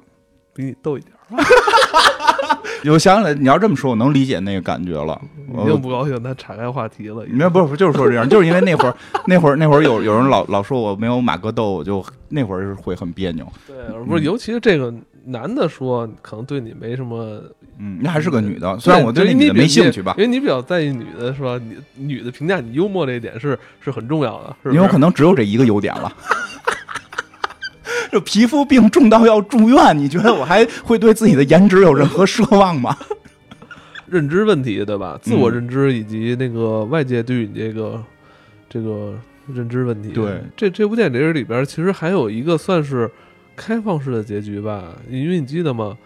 [0.54, 1.12] 比你逗一点。
[2.91, 5.19] 我想起来，你要这么说，我能理解那个感觉了。
[5.63, 7.25] 已经不高兴，他岔开话题了。
[7.29, 8.95] 没有，不是，就是说这样，就是因为那会儿，
[9.27, 13.45] 那会儿，那会儿有有人老老说我没有马哥逗，我就那会儿会很别扭。
[13.67, 13.75] 对，
[14.05, 14.93] 不是，尤其是这个
[15.25, 17.41] 男的说，可能对你没什么。
[17.84, 21.59] 嗯，那还是个女的，虽然我对女的没兴趣吧，因为你比较在意女的是吧？
[21.63, 26.11] 女女的评价你幽默这一点是是很重要的，因为我可能只有这一个优点了。
[28.12, 32.95] 这皮肤病重到要住院，你觉得我还会对自己的颜值有任何奢望吗？
[34.05, 35.18] 认知问题，对吧？
[35.22, 38.03] 自我认知以及那个外界对你这个
[38.70, 39.14] 这个
[39.47, 40.09] 认知问题。
[40.09, 43.09] 对，这这部电影里边其实还有一个算是
[43.55, 44.89] 开放式的结局吧？
[45.09, 45.97] 因为你记得吗？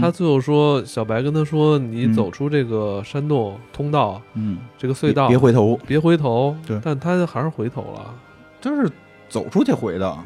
[0.00, 8.14] 他最后说，小白跟他说：“你走出这个山洞通道，嗯，这个隧道，别回头，别回头。”对，但他还是回头了，
[8.62, 8.90] 就是
[9.28, 10.16] 走出去回的。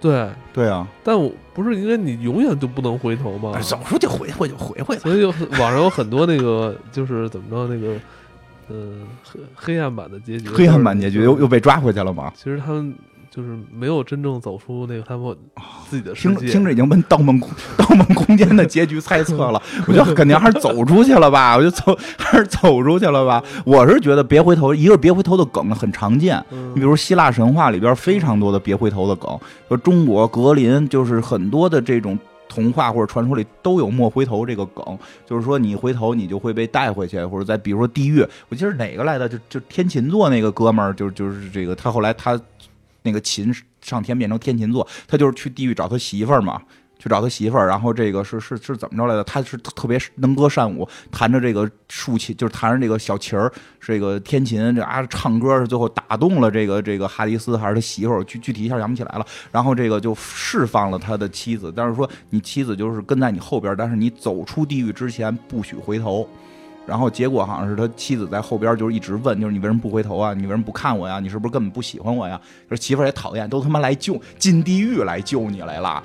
[0.00, 3.52] 对，对啊，但我不是应该你永远就不能回头吗？
[3.60, 5.00] 怎么说就回回就回回了。
[5.02, 7.94] 所以有很网上有很多那个 就是怎么着那个，
[8.70, 12.32] 嗯，黑黑暗版的结局，黑暗版结局又又被抓回去了吗？
[12.34, 12.94] 其实他们
[13.30, 15.36] 就是没有真正走出那个他们
[15.88, 16.40] 自己的世界。
[16.40, 23.42] 听听着已经奔《盗梦空盗梦空间》的结局猜测了，我觉得肯定还是走出去了吧，我就走还是走出去了吧。
[23.64, 32.18] 我是觉得别回头，一个是别回头的梗很常见，嗯你比如希腊神话里边非常多的别回头的梗，说中国格林就是很多的这种。
[32.52, 42.36] 童话或者传说里都有莫回头这个梗，就是说你回头你就会被带回去，或者在比如说地狱，我记得是哪个来的，就就天琴座那个哥们儿，就就是这个他后来他
[43.02, 46.60] 那个琴上天变成天琴座，他就是去地狱找他媳妇儿嘛，
[46.98, 49.24] 去找他媳妇儿，然后这个是是是怎么着来的？
[49.24, 59.24] 他是特别能歌善舞，弹着这个竖琴，就是弹着这个小琴儿，这个天琴，这啊唱歌，最后打动了这个这个哈迪斯还是他媳妇儿，具具体一下想不起来了。
[59.50, 66.28] 然后这个就释放了他的妻子，但是说你妻子就是跟在你后边，但是你走出地狱之前不许回头。
[66.86, 70.34] 然后结果好像是他妻子在后边就是一直问，就是你为什么不回头啊？
[70.34, 71.20] 你为什么不看我呀？
[71.20, 72.40] 你是不是根本不喜欢我呀？
[72.68, 76.02] 就是媳妇儿也讨厌，都他妈来救进地狱来救你来了。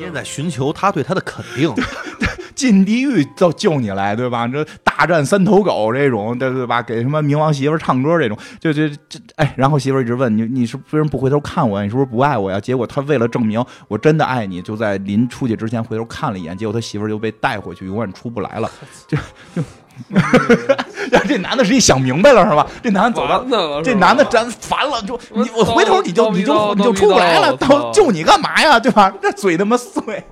[0.00, 1.72] 人家在寻求他对他的肯定，
[2.54, 4.46] 进地狱都救你来，对吧？
[4.48, 6.82] 这大战三头狗这种，对对吧？
[6.82, 11.84] 给什么冥王媳妇儿唱歌这种，就就这哎，然后媳妇儿一直问你，你是为什么不回头看我呀？
[11.84, 12.58] 你是不是不爱我呀？
[12.60, 18.70] 结果他为了证明我真的爱你，就在临出去之前回头看了一眼，结果他媳妇儿就被带回去，永远出不来了。
[19.06, 19.16] 就
[19.54, 19.62] 就，
[21.28, 22.66] 这男的是一想明白了是吧？
[22.82, 28.78] 这男的走到这男的真烦了，就你我我回头你就你就你就出不来了，到救你干嘛呀？
[28.80, 29.12] 对吧？
[29.20, 30.22] 这嘴他妈碎。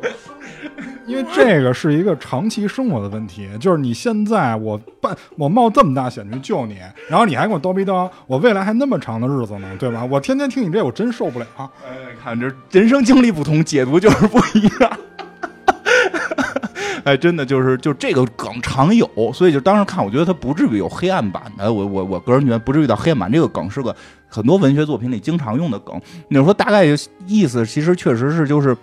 [1.06, 6.76] 因为这个是一个长期生活的问题，就是你现在我办我冒这么大险去救你，
[7.08, 10.04] 然后你还给我叨逼叨，我未来还那么长的日子呢，对吧？
[10.08, 11.46] 我天天听你这，我真受不了。
[11.56, 14.92] 哎，看这人生经历不同，解读就是不一样。
[17.04, 21.72] 哎，真的就是就这个梗常有，所以就当时看，我觉得它不至于有黑暗版的。
[21.72, 23.30] 我我我个人觉得不至于到黑暗版。
[23.30, 23.94] 这个梗是个
[24.28, 26.00] 很多文学作品里经常用的梗。
[26.28, 26.84] 你说大概
[27.26, 28.76] 意思，其实确实是就是。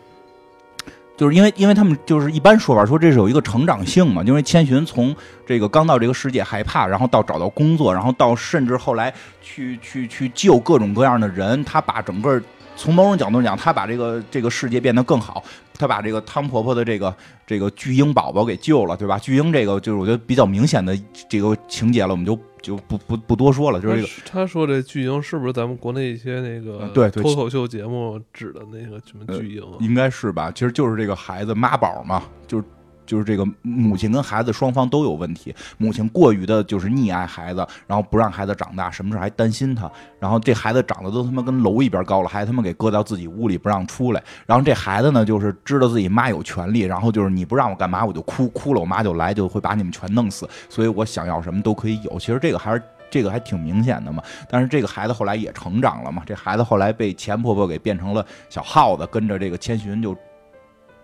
[1.17, 5.15] 就是因为，因为他们就是一般说法说这是有一个成长性嘛，因为千寻从
[5.47, 9.11] 这个刚到这个世界害怕，然后到找到工作，然后到甚至后来
[9.41, 12.39] 去去去救各种各样的人，他把整个
[12.77, 15.43] 从某种角度讲，他把这个这个世界变得更好，
[15.77, 17.13] 他把这个汤婆婆的这个
[17.45, 19.17] 这个巨婴宝宝给救了，对吧？
[19.17, 20.97] 巨婴这个就是我觉得比较明显的
[21.27, 24.07] 这个情节了，我们就就不不不多说了，就是这个。
[24.25, 29.75] 他说这巨婴是不是咱们国内一些那个嗯对对脱口秀节目指的那个什么巨婴啊？
[29.79, 30.51] 应该是吧？
[30.53, 32.63] 其实就是这个孩子妈宝嘛，就是
[33.07, 39.89] 就是这个母亲跟孩子双方都有问题，母亲过于的就是溺爱孩子，然后不让孩子长大，什么事还担心他，
[40.19, 52.19] 然后这孩子长得都他妈跟楼一边高了，还他妈给搁到自己屋里不让出来，然后这孩子呢就是知道自己妈有权利，然后就是你不让我干嘛我就哭，哭了我妈就来，就会把你们全弄死，所以我想要什么都可以有。
[52.19, 52.83] 其实这个还是。
[53.09, 60.13] 这个还挺明显的嘛，但是这个孩子后来也成长了嘛，这孩子后来被钱婆婆给变成了小耗子，跟着这个千寻就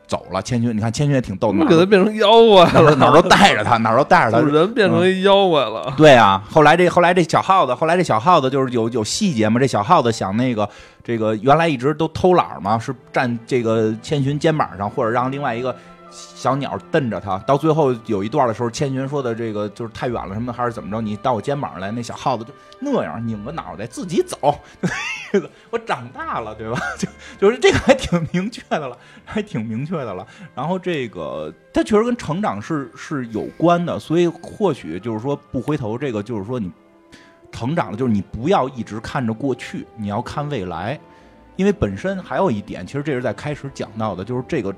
[0.08, 0.42] 走了。
[0.42, 2.96] 千寻，你看千寻也挺逗，怎哪儿都么给他变成妖怪了？
[2.96, 4.40] 哪儿都带着他，哪儿都带着他。
[4.40, 5.94] 主人变成一妖怪了。
[5.98, 9.60] 对啊，后来这后来这小耗子，后来这小耗子就是有有细节嘛。
[9.60, 10.68] 这小耗子想那个
[11.04, 15.76] 这个原来一直都偷懒嘛，是站这个千寻肩膀上，或者让另外一个
[16.14, 17.38] 小鸟瞪着他。
[17.40, 21.02] 到最后有一段的时候，千寻说的这个就是太远了什么，还是怎么着？
[21.02, 24.38] 你到我肩膀上来，那小耗子就那样拧个脑袋自己走，
[25.32, 26.80] 这 个我长大了，对吧？
[26.98, 27.08] 就
[27.40, 30.26] 就是这个还挺明确的了，还挺明确的了。
[30.54, 36.72] 然后这个它确实跟成长是是有关的，所以或许就是说不回头，这个就是说你
[37.52, 41.00] 成长了，就是你不要一直看着过去，你要看未来。
[41.56, 44.74] 因为本身还有一点，其实这是在开始讲到的，就是这个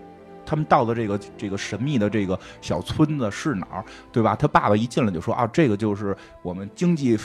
[0.46, 4.36] 他们到的这个这个神秘的这个小村子是哪儿，对吧？
[4.36, 7.18] 他爸爸一进来就说啊，这个就是我们经济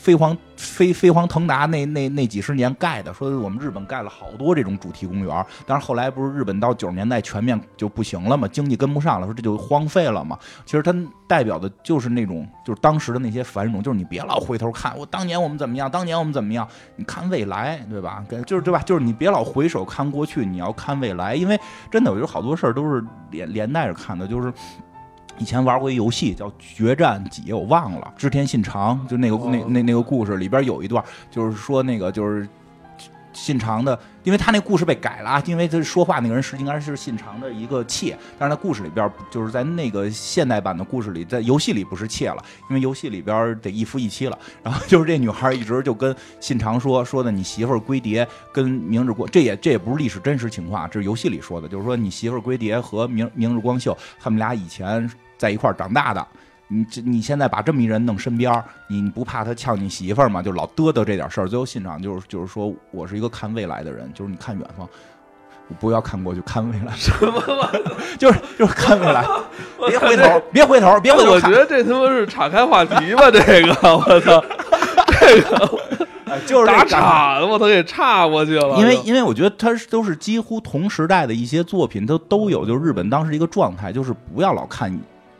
[0.00, 10.38] 飞黄飞飞黄腾达那那那几十年盖的，说我们日本盖了好多这种主题公园，但是后来不是日本到九十年代全面就不行了嘛，经济跟不上了，说这就荒废了嘛。
[10.64, 10.94] 其实它
[11.26, 18.24] 代表的就是那种就是当时的那些繁荣，就是你别老回头看我当年我们怎么样，当年我们怎么样，你看未来，对吧？
[18.28, 18.80] 跟就是对吧？
[18.86, 21.58] 就是你别老回首看过去，你要看未来，因为
[21.90, 24.52] 真的我觉得好多事儿都是连连带着看的，就是。
[25.38, 32.48] 以前玩过一游戏叫《决战几》，我忘了，织田信长就那个那那那个故事里边有一段，就是说那个就是
[33.32, 44.36] 信长的，因为他那故事被改了啊，因为他说话那个人是应该是信长的一个妾，但是他故事里边，就是在那个现代版的故事里，在游戏里不是妾了，因为游戏里边得一夫一妻了。
[44.60, 55.08] 然后就是这女孩一直就跟信长说说的，你媳妇儿龟蝶跟明日光，这也这也不是历史真实情况，这是游戏里说的，就是说你媳妇儿龟蝶和明明日光秀他们俩以前
[55.38, 56.26] 在一块儿长大的。
[56.70, 60.42] 你这你现在把这么一人弄身边你不怕他呛你媳妇儿吗？
[60.42, 61.48] 就老嘚嘚这点事儿。
[61.48, 64.86] 最后信长就是就是说我是一个看未来的人，就是你看远方，
[65.80, 66.92] 不要看过去，看未来。
[66.94, 67.70] 什么？
[68.20, 69.24] 就是就是看未来，
[69.88, 71.30] 别回头，别回头，别回头。
[71.30, 73.30] 我觉得这他妈是岔开话题吧？
[73.30, 74.44] 这个我操，
[75.20, 75.78] 这个
[76.44, 78.76] 就是打岔，我操给岔过去了。
[78.76, 84.92] 因为因为我觉得他都是几乎同时代的一些作品，都都有，就是日本当时一个状态，就是不要老看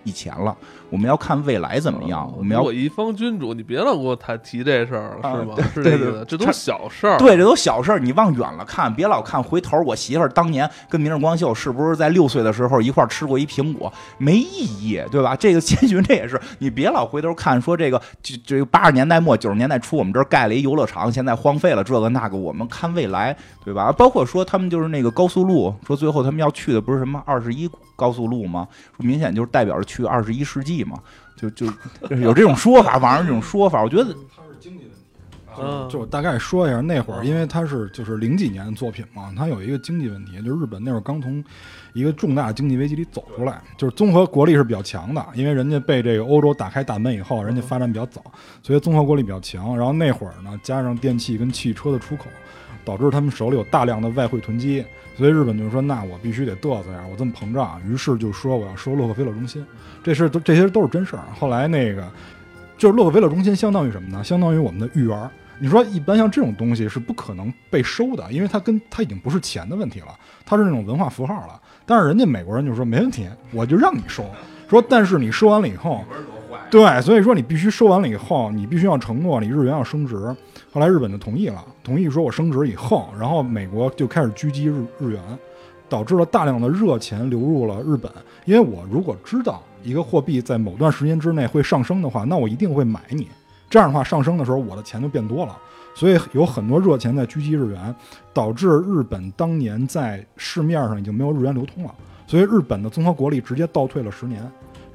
[0.08, 0.56] 以前了。
[0.90, 2.32] 我们要看未来怎么样？
[2.36, 5.54] 我们要我一方君主，你别老给我谈提这事儿了，是吗？
[5.74, 7.18] 是这个，这都小事儿。
[7.18, 9.80] 对，这都小事儿，你往远了看，别老看回头。
[9.82, 13.92] 我媳妇儿当年跟明日光秀是不是在六岁的时候一块吃过一苹果？
[14.16, 15.36] 没意义，对吧？
[15.38, 23.92] 这个千寻这也是，你别老回头看，说这个这这个八十年代末九十年代初，我们这儿盖了一游乐场，现在荒废了，这个那个，我们看未来，对吧？
[23.92, 28.66] 包括说他们就是那个高速路，说最后他们要去的不是什么二十一高速路吗？
[28.98, 30.98] 明显就是代表着去二十一世纪嘛。
[31.36, 31.66] 就就
[32.20, 34.94] 有这种说法，网上这种说法，我觉得它是经济问题。
[35.60, 41.44] 嗯，就我大概说一下，那会儿因为它是就是零几年的作品嘛，它有一个经济问题，就是日本那会儿刚从
[41.92, 48.20] 一个重大经济危机里走出来，就是综合国力是比较强的，因为人家被这个欧洲打开大门以后，人家发展比较早，
[48.62, 49.76] 所以综合国力比较强。
[49.76, 52.26] 然后那会儿呢，加上电器跟汽车的出口，
[52.88, 54.82] 导致他们手里有大量的外汇囤积。
[55.14, 59.62] 所以日本就说：“那我必须得嘚瑟呀，我这么膨胀。”于是就说：“我要收洛克菲勒中心。”
[60.02, 61.24] 这事都这些都是真事儿。
[61.38, 62.08] 后来那个
[62.78, 64.24] 就是洛克菲勒中心，相当于什么呢？
[64.24, 65.30] 相当于我们的育园。
[65.58, 70.16] 你说一般像这种东西是不可能被收的，因为它跟它已经不是钱的问题了，
[70.46, 71.60] 它是那种文化符号了。
[71.84, 74.24] 但是人家美国人就说：“没问题，我就让你收。”
[74.70, 76.04] 说但是你收完了以后，
[76.70, 80.14] 对，所以说你必须收完了以后，你必须要承诺你日元要升值。
[80.70, 85.22] 后来日本就同意了，同意说我升值以后，然后美国就开始狙击日日元，
[85.88, 88.10] 导致了大量的热钱流入了日本。
[88.44, 93.28] 因为我如果知道一个货币在某段时间之内会上升的话，那我一定会买你。
[93.70, 95.56] 这样的话，上升的时候我的钱就变多了，
[95.94, 97.94] 所以有很多热钱在狙击日元，
[98.34, 101.94] 导致日本当年在市面上已经没有日元流通了，
[102.26, 104.42] 所以日本的综合国力直接倒退了十年。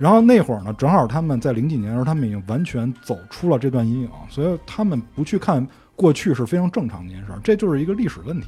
[0.04, 8.48] 然后那会儿呢，正好他们在零几年的时候，他们已经完全走出了这段阴影，所以他们不去看过去是非常正常的一件事，这就是一个历史问题。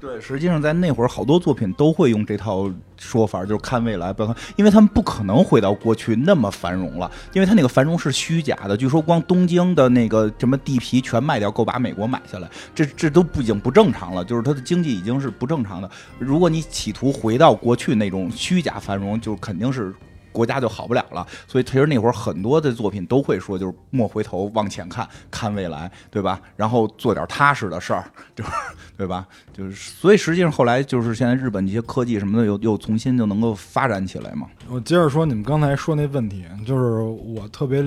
[0.00, 8.76] 对，实际上在那会儿，好多作品都会用这套说法，就是看未来，不要看，因为他们不可能回到过去那么繁荣了，因为他那个繁荣是虚假的。
[8.76, 15.88] 据说光东京的那个什么地皮全卖掉，够把美国买下来，这这都不已经不正常了，就是它的经济已经是不正常的。
[16.18, 19.94] 如果你企图回到过去那种虚假繁荣，就肯定是。
[20.36, 26.38] 国家就好不了了，所以其实那会儿很多的作品都会说，就是莫回头，往前看，看未来，对吧？
[26.56, 28.50] 然后做点踏实的事儿，就是，
[28.98, 29.26] 对吧？
[29.54, 34.46] 就是，所以实际上后来就是现在日本这些科技什么的又又重新就能够发展起来嘛。
[34.68, 37.82] 我接着说你们刚才说那问题，就是我特别，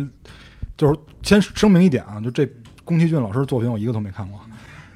[0.75, 2.49] 就是先声明一点啊，就这
[2.83, 4.39] 宫崎骏老师作品我一个都没看过，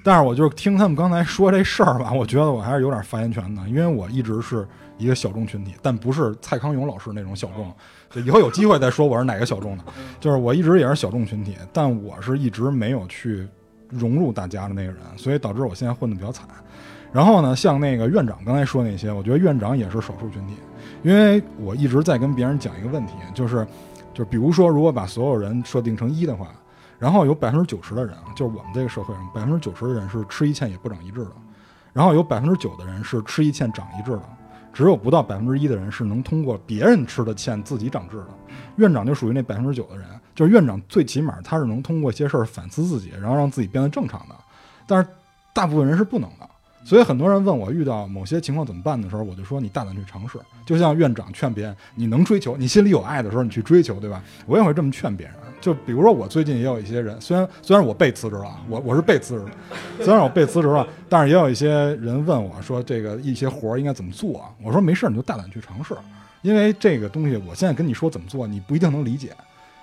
[0.04, 4.68] 但是我就是听他们刚才说这事儿吧，我觉得我还是有点发言权的，因为我一直是。
[5.04, 7.72] 一个小众群体，但不是蔡康永老师那种小众。
[8.10, 9.84] 就以后有机会再说我是哪个小众的。
[10.20, 13.47] 就是我一直也是小众群体，但我是一直没有去
[13.89, 16.47] 融入大家的那个人，所以导致我现在混得比较惨。
[17.12, 20.56] 然后呢，像那个院长刚才说那些，我觉得院长也是少数群体，
[21.04, 23.68] 因为我一直在跟别人讲一个问题，就是，
[24.16, 26.47] 就比如说，如果把所有人设定成一的话，
[26.97, 31.32] 然后有百分之九十的人，就是我们这个社会上百分之九十的人是吃一堑也不长一智的，
[31.93, 34.24] 然后有百分之九的人是吃一堑长一智的。
[34.74, 38.28] 只有不到百分之一的人是能通过别人吃的堑自己长智的，
[38.78, 44.36] 院长就属于那百分之九的人，就是院长最起码他是能通过一些事儿反思自己，然后让自己变得正常的，
[44.88, 45.07] 但是
[45.53, 46.49] 大部分人是不能的。
[46.84, 50.38] 所以很多人问我遇到某些情况怎么办的时候，我就说你大胆去尝试。
[50.65, 54.21] 就像院长劝别人，你能追求，你心里有爱的时候，你去追求，对吧？
[54.45, 55.36] 我也会这么劝别人。
[55.61, 64.43] 就比如说我最近也有一些人，虽然虽然我被辞职了，我我是被辞职的，虽然我被辞职了，但是也有一些人问我说这个一些活儿应该怎么做。
[64.61, 65.95] 我说没事，你就大胆去尝试，
[66.41, 69.31] 因为这个东西我现在跟你说怎么做，你不一定能理解。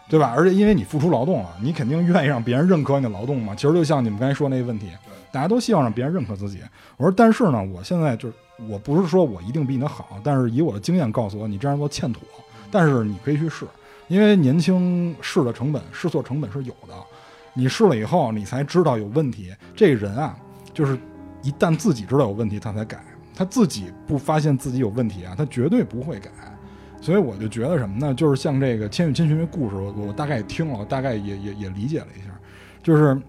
[0.09, 0.35] 对吧？
[0.37, 3.55] 而且因为你付出劳动了，你肯定愿意让别人认可你的劳动嘛。
[3.55, 4.89] 其实就像你们刚才说那个问题，
[5.33, 6.61] 大家都希望让别人认可自己。
[6.97, 8.35] 我说，但是呢，我现在就是，
[8.69, 12.23] 我不是说我一定比你的好，但是以我的经验告诉我，你这样做欠妥。
[12.71, 13.67] 但是你可以去试，
[14.09, 16.95] 因为年轻试的成本、试错成本是有的。
[17.53, 19.53] 你试了以后，你才知道有问题。
[19.75, 20.37] 这个人啊，
[20.73, 20.97] 就是
[21.43, 23.05] 一旦自己知道有问题，他才改。
[23.35, 26.31] 他自己不发现自己有问题啊，他绝对不会改。
[27.01, 28.15] 所以我就觉得什么呢？
[28.15, 32.29] 就是像这个《千与千寻》的故事，我我大概也听了，大概也也也理解了一下。
[32.83, 33.21] 就是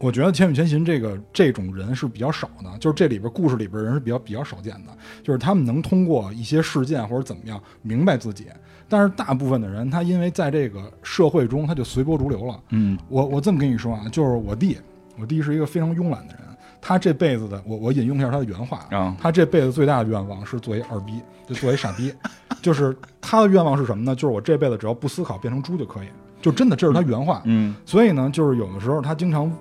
[0.00, 4.92] 我觉得《千与千寻》这个这种人是比较少的，就是这里边故事里边人是比较比较少见的，
[5.22, 8.46] 就是他们能通过一些事件或者怎么样明白自己。
[8.88, 12.58] 但是大部分的人，他因为在这个社会中，他就随波逐流了。
[12.70, 14.78] 嗯我我这么跟你说啊，就是我弟，
[15.18, 16.42] 我弟是一个非常慵懒的人，
[16.80, 22.12] 他这辈子的，我我引用一下他的原话啊他这辈子最大的愿望是做一二逼，就做一傻逼，
[22.62, 24.14] 就是他的愿望是什么呢？
[24.14, 26.08] 就是我这辈子只要不思考变成猪就可以，
[26.40, 27.42] 就真的这是他原话。
[27.44, 29.52] 嗯所以呢，就是有的时候他经常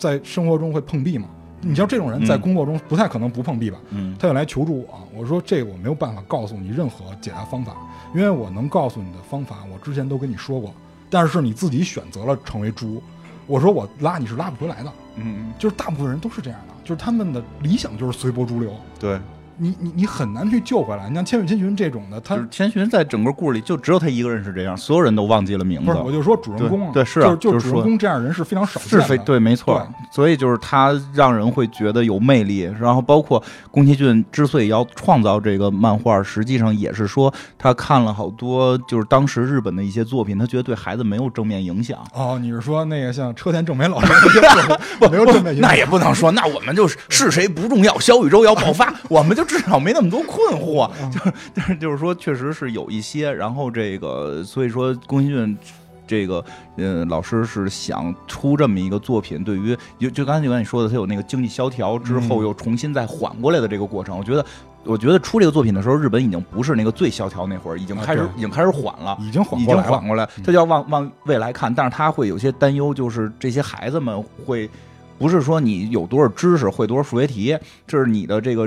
[0.00, 1.28] 在生活中会碰壁嘛。
[1.60, 3.78] 你像这种人在工作中不太可能不碰壁吧？
[3.90, 4.16] 嗯。
[4.18, 7.76] 他就来求助我，我说这个我没有办法告诉你任何解答方法，
[8.14, 10.72] 因为我能告诉你的方法，我之前都跟你说过，
[11.10, 13.02] 但是你自己选择了成为猪，
[13.46, 19.20] 我说我拉你是拉不回来的，嗯，就是大部分人都是这样的，就是他们的理想就是随波逐流，对，
[19.60, 21.08] 你你你很难去救回来。
[21.08, 25.98] 你像《千与千寻》这种的，他就是千寻在整个故事里就只有他一个人是这样，所有人都忘记了名字不是，。
[25.98, 29.86] 我就说主人公啊，对对是啊就就是主人公这样的人是非常少见的，是非对，没错。
[30.10, 41.98] 所以就是他让人会觉得有魅力，然后包括宫崎骏之所以要创造这个漫画，实际上也是说他看了好多就是当时日本的一些作品，他觉得对孩子没有正面影响。
[42.14, 44.12] 哦，你是说那个像车田正美老师
[45.10, 45.68] 没有正面影响？
[45.70, 50.88] 那也不能说，那我们就是是谁不重要，小宇宙要爆发， 我们就至少没那么多困惑。
[51.10, 53.32] 就是，但是就是说，确实是有一些。
[53.32, 55.58] 然后这个，所以说宫崎骏
[56.06, 56.44] 这个，
[56.76, 64.46] 嗯，老师是想出这么一个作品，对于就就刚才就跟你说的，他有那个经济萧条之后嗯又重新再缓过来的这个过程，我觉得。
[64.82, 74.70] 我觉得出这个作品的时候，日本已经不是那个最萧条那会儿，已经开始、啊已经开始缓了，已经缓已过来了经缓过来，他就要往往未来看，但是他会有些担忧，就是这些孩子们会
[75.18, 77.54] 不是说你有多少知识，会多少数学题，
[77.86, 78.66] 这是你的这个，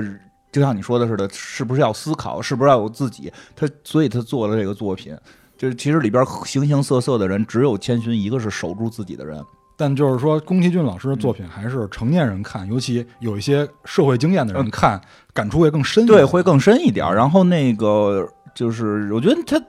[0.54, 3.32] 就像你说的似的，是不是要思考，是不是要有自己？
[3.56, 5.12] 他所以他做了这个作品，
[5.58, 9.44] 就是其实里边形形色色的人，只有千寻一个是守住自己的人。
[9.76, 15.00] 但就是说，宫崎骏老师的作品还是成年人看，尤其有一些社会经验的人看，
[15.32, 16.06] 感触会更深。
[16.06, 17.04] 对，会更深一点。
[17.12, 18.24] 然后那个
[18.54, 19.60] 就是，我觉得他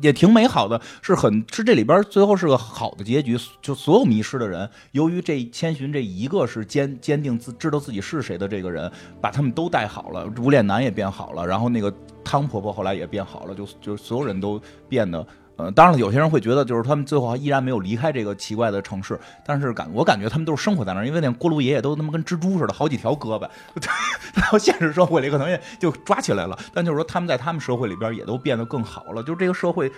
[0.00, 3.36] 也挺美好的，是很是这里边最后是个好的结局。
[3.60, 8.90] 就所有迷失的人，由于这千寻这一个是坚坚定自知道自己是谁的这个人，
[9.20, 11.92] 把他们都带好了，无脸男也变好了，然后那个
[12.24, 15.26] 汤婆婆后来也变好了，就就所有人都变得。
[15.62, 23.48] 呃，当然了，有些人会觉得，就是他们最后依然没有离开这个奇怪的城市，但是感我感觉他们都是生活在那儿，因为那锅炉爷爷都他妈跟蜘蛛似的，好几条胳膊，
[24.50, 26.58] 到现实社会里可能也就抓起来了。
[26.74, 29.22] 但就是说，他们在他们社会里边也都变得更好了。
[29.22, 29.88] 就是这个社会，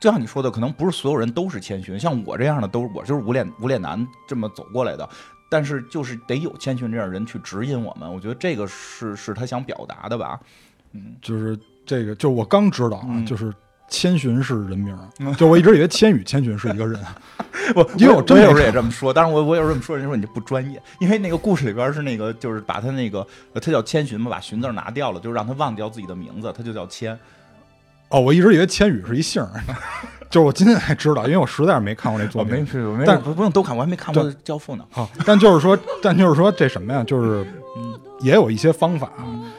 [0.00, 5.08] 就像你说的，可能不是所有人都是千寻，像我这样的都是我就是无脸无脸男这么走过来的。
[5.48, 10.40] 但是就是得有千寻这样人去指引我们，我觉得这个是是他想表达的吧。
[10.92, 13.52] 嗯就是这个，就是我刚知道啊，嗯就是
[13.88, 16.98] 千寻是人名儿，就我一直以为千与千寻是一个人。
[17.76, 27.18] 我因为我真有时候也这么说，但是我我有时候这么说，人家说你这不专业，因为那个故事里边是那个就是把他那个呃他叫千寻嘛，把寻字拿掉了，就让他忘掉自己的名字，他就叫千。
[28.08, 29.50] 哦，我一直以为千羽是一姓儿，
[30.30, 32.66] 就是我今天才知道，因为我实在是没看过那作品。
[33.06, 34.84] 但不不用都看，我还没看过《教父》呢。
[34.94, 37.04] 啊，但就是说，但就是说这什么呀？
[37.04, 39.10] 就是嗯也有一些方法，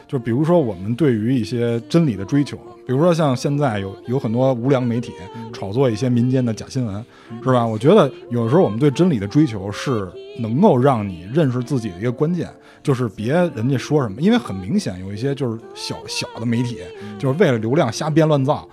[0.08, 5.12] 就比如说我们对于一些真理的追求，比如说像现在有有很多无良媒体
[5.52, 7.04] 炒作一些民间的假新闻，
[7.42, 7.66] 是吧？
[7.66, 12.48] 我觉得有时候我们对真理的追求是能够让你认识自己的一个关键，
[12.82, 16.78] 就是别人家说什么，因为很明显有一些就是小小的媒体，
[17.18, 18.68] 就是为了流量瞎编乱造，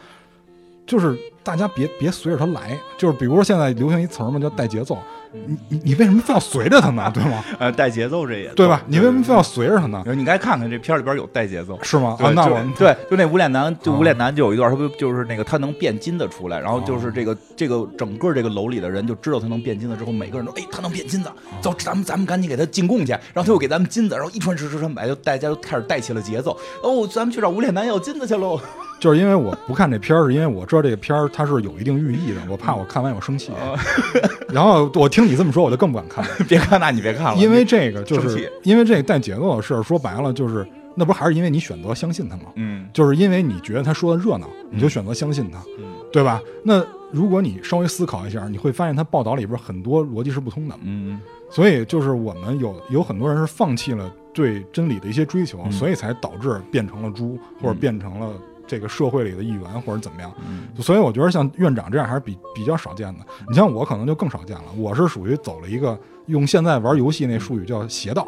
[0.85, 4.97] 就是大家别别随着他来，就是比如说现在流行一词儿嘛，叫带节奏。
[5.33, 7.09] 你你你为什么非要随着他呢？
[7.13, 7.43] 对吗？
[7.57, 8.83] 呃，带节奏这也对吧？
[8.87, 10.03] 你为什么非要随着他呢？
[10.15, 11.79] 你该看看这片里边有带节奏。
[11.81, 12.17] 是吗？
[12.19, 26.57] 啊，那我们对，就那无脸男，就啊无脸男就有一段，他不就是那个他能变金子出来，然后就是哦这个这个整个这个楼里的人就知道他能变金子之后，每个人都哎他能变金子，走，咱们咱们赶紧给他进贡去，然后他又给咱们金子，然后一传十十传百，就大家就开始带起了节奏。
[26.83, 28.59] 哦，咱们去找无脸男要金子去喽。
[29.01, 33.51] 就是因为我不看这片儿，是因为我知道这个片儿它是有一定寓意的，我怕我看完我生气。
[33.51, 33.75] 哦
[34.53, 42.43] 然后我听你这么说，我就更不敢看了， 别看那，你别看了，因为这个就是因为这个带节奏的事儿，说白了就是那不还是因为你选择相信他吗？
[42.55, 46.39] 嗯就是因为你觉得他说的热闹，你就选择相信他，嗯对吧？
[46.63, 50.75] 那如果你稍微思考一下，你会发现他报道里边很多逻辑是不通的。
[50.83, 58.29] 嗯所以就是我们有有很多人是放弃了对真理的一些追求，嗯所以才导致变成了猪或者变成了
[58.71, 60.31] 这个社会里的一员或者怎么样。
[60.47, 63.19] 嗯所以我觉得像院长这样还是比比较少见的。
[63.49, 68.25] 你像我可能就更少见了，我是属于走了一个用现在玩游戏那术语叫邪道，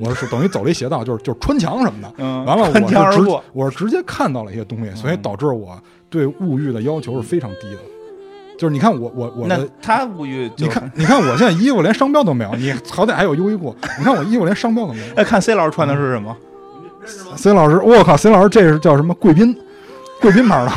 [0.00, 2.12] 我是等于走了一邪道，就是就是穿墙什么的。
[2.18, 5.80] 嗯完了，我是直我是直接看到了一些东西，所以导致我
[6.10, 7.78] 对物欲的要求是非常低的。
[8.58, 15.14] 就是你看我我我的，他物欲你看你看我现在衣服连商标都没有，你好歹还有优衣库，你看我衣服连商标都没有。
[15.14, 16.36] 哎，看 C 老师穿的是什么
[17.36, 19.54] ？C 老师，我靠，C 老师这是叫什么贵宾？
[20.24, 20.72] 贵宾牌了，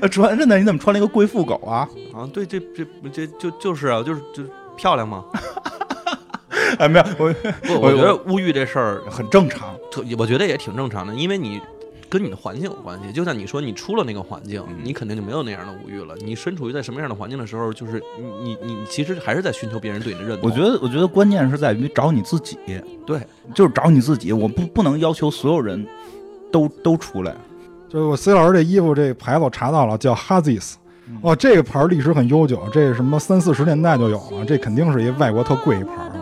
[0.00, 1.86] 呃 穿真的你怎么穿了一个贵妇狗啊？
[2.14, 2.82] 啊，对，这这
[3.12, 4.42] 这就就是啊，就是就
[4.74, 5.22] 漂亮嘛。
[6.78, 9.76] 哎，没有，我不，我觉得物欲这事儿很正常。
[9.90, 11.60] 特，我觉得也挺正常的，因为你
[12.08, 13.12] 跟你的环境有关系。
[13.12, 16.16] 就像你说，你出了那个环境，嗯你肯定就没有那样的物欲了。
[16.24, 20.48] 你身处于在什么样的环境的时候，就是你你你其实还是在寻求别人对你的认同。
[20.48, 22.56] 我觉得，我觉得关键是在于找你自己，
[23.06, 23.20] 对，
[23.54, 24.32] 就是找你自己。
[24.32, 25.86] 我不不能要求所有人
[26.52, 27.34] 都都出来。
[27.88, 30.74] 就是我 C 老师这衣服这牌子我查到了，叫 Hazis。
[31.20, 36.21] 哦，这个牌历史很悠久，这是什么三四十年代就有了，这肯定是一外国特贵一牌啊。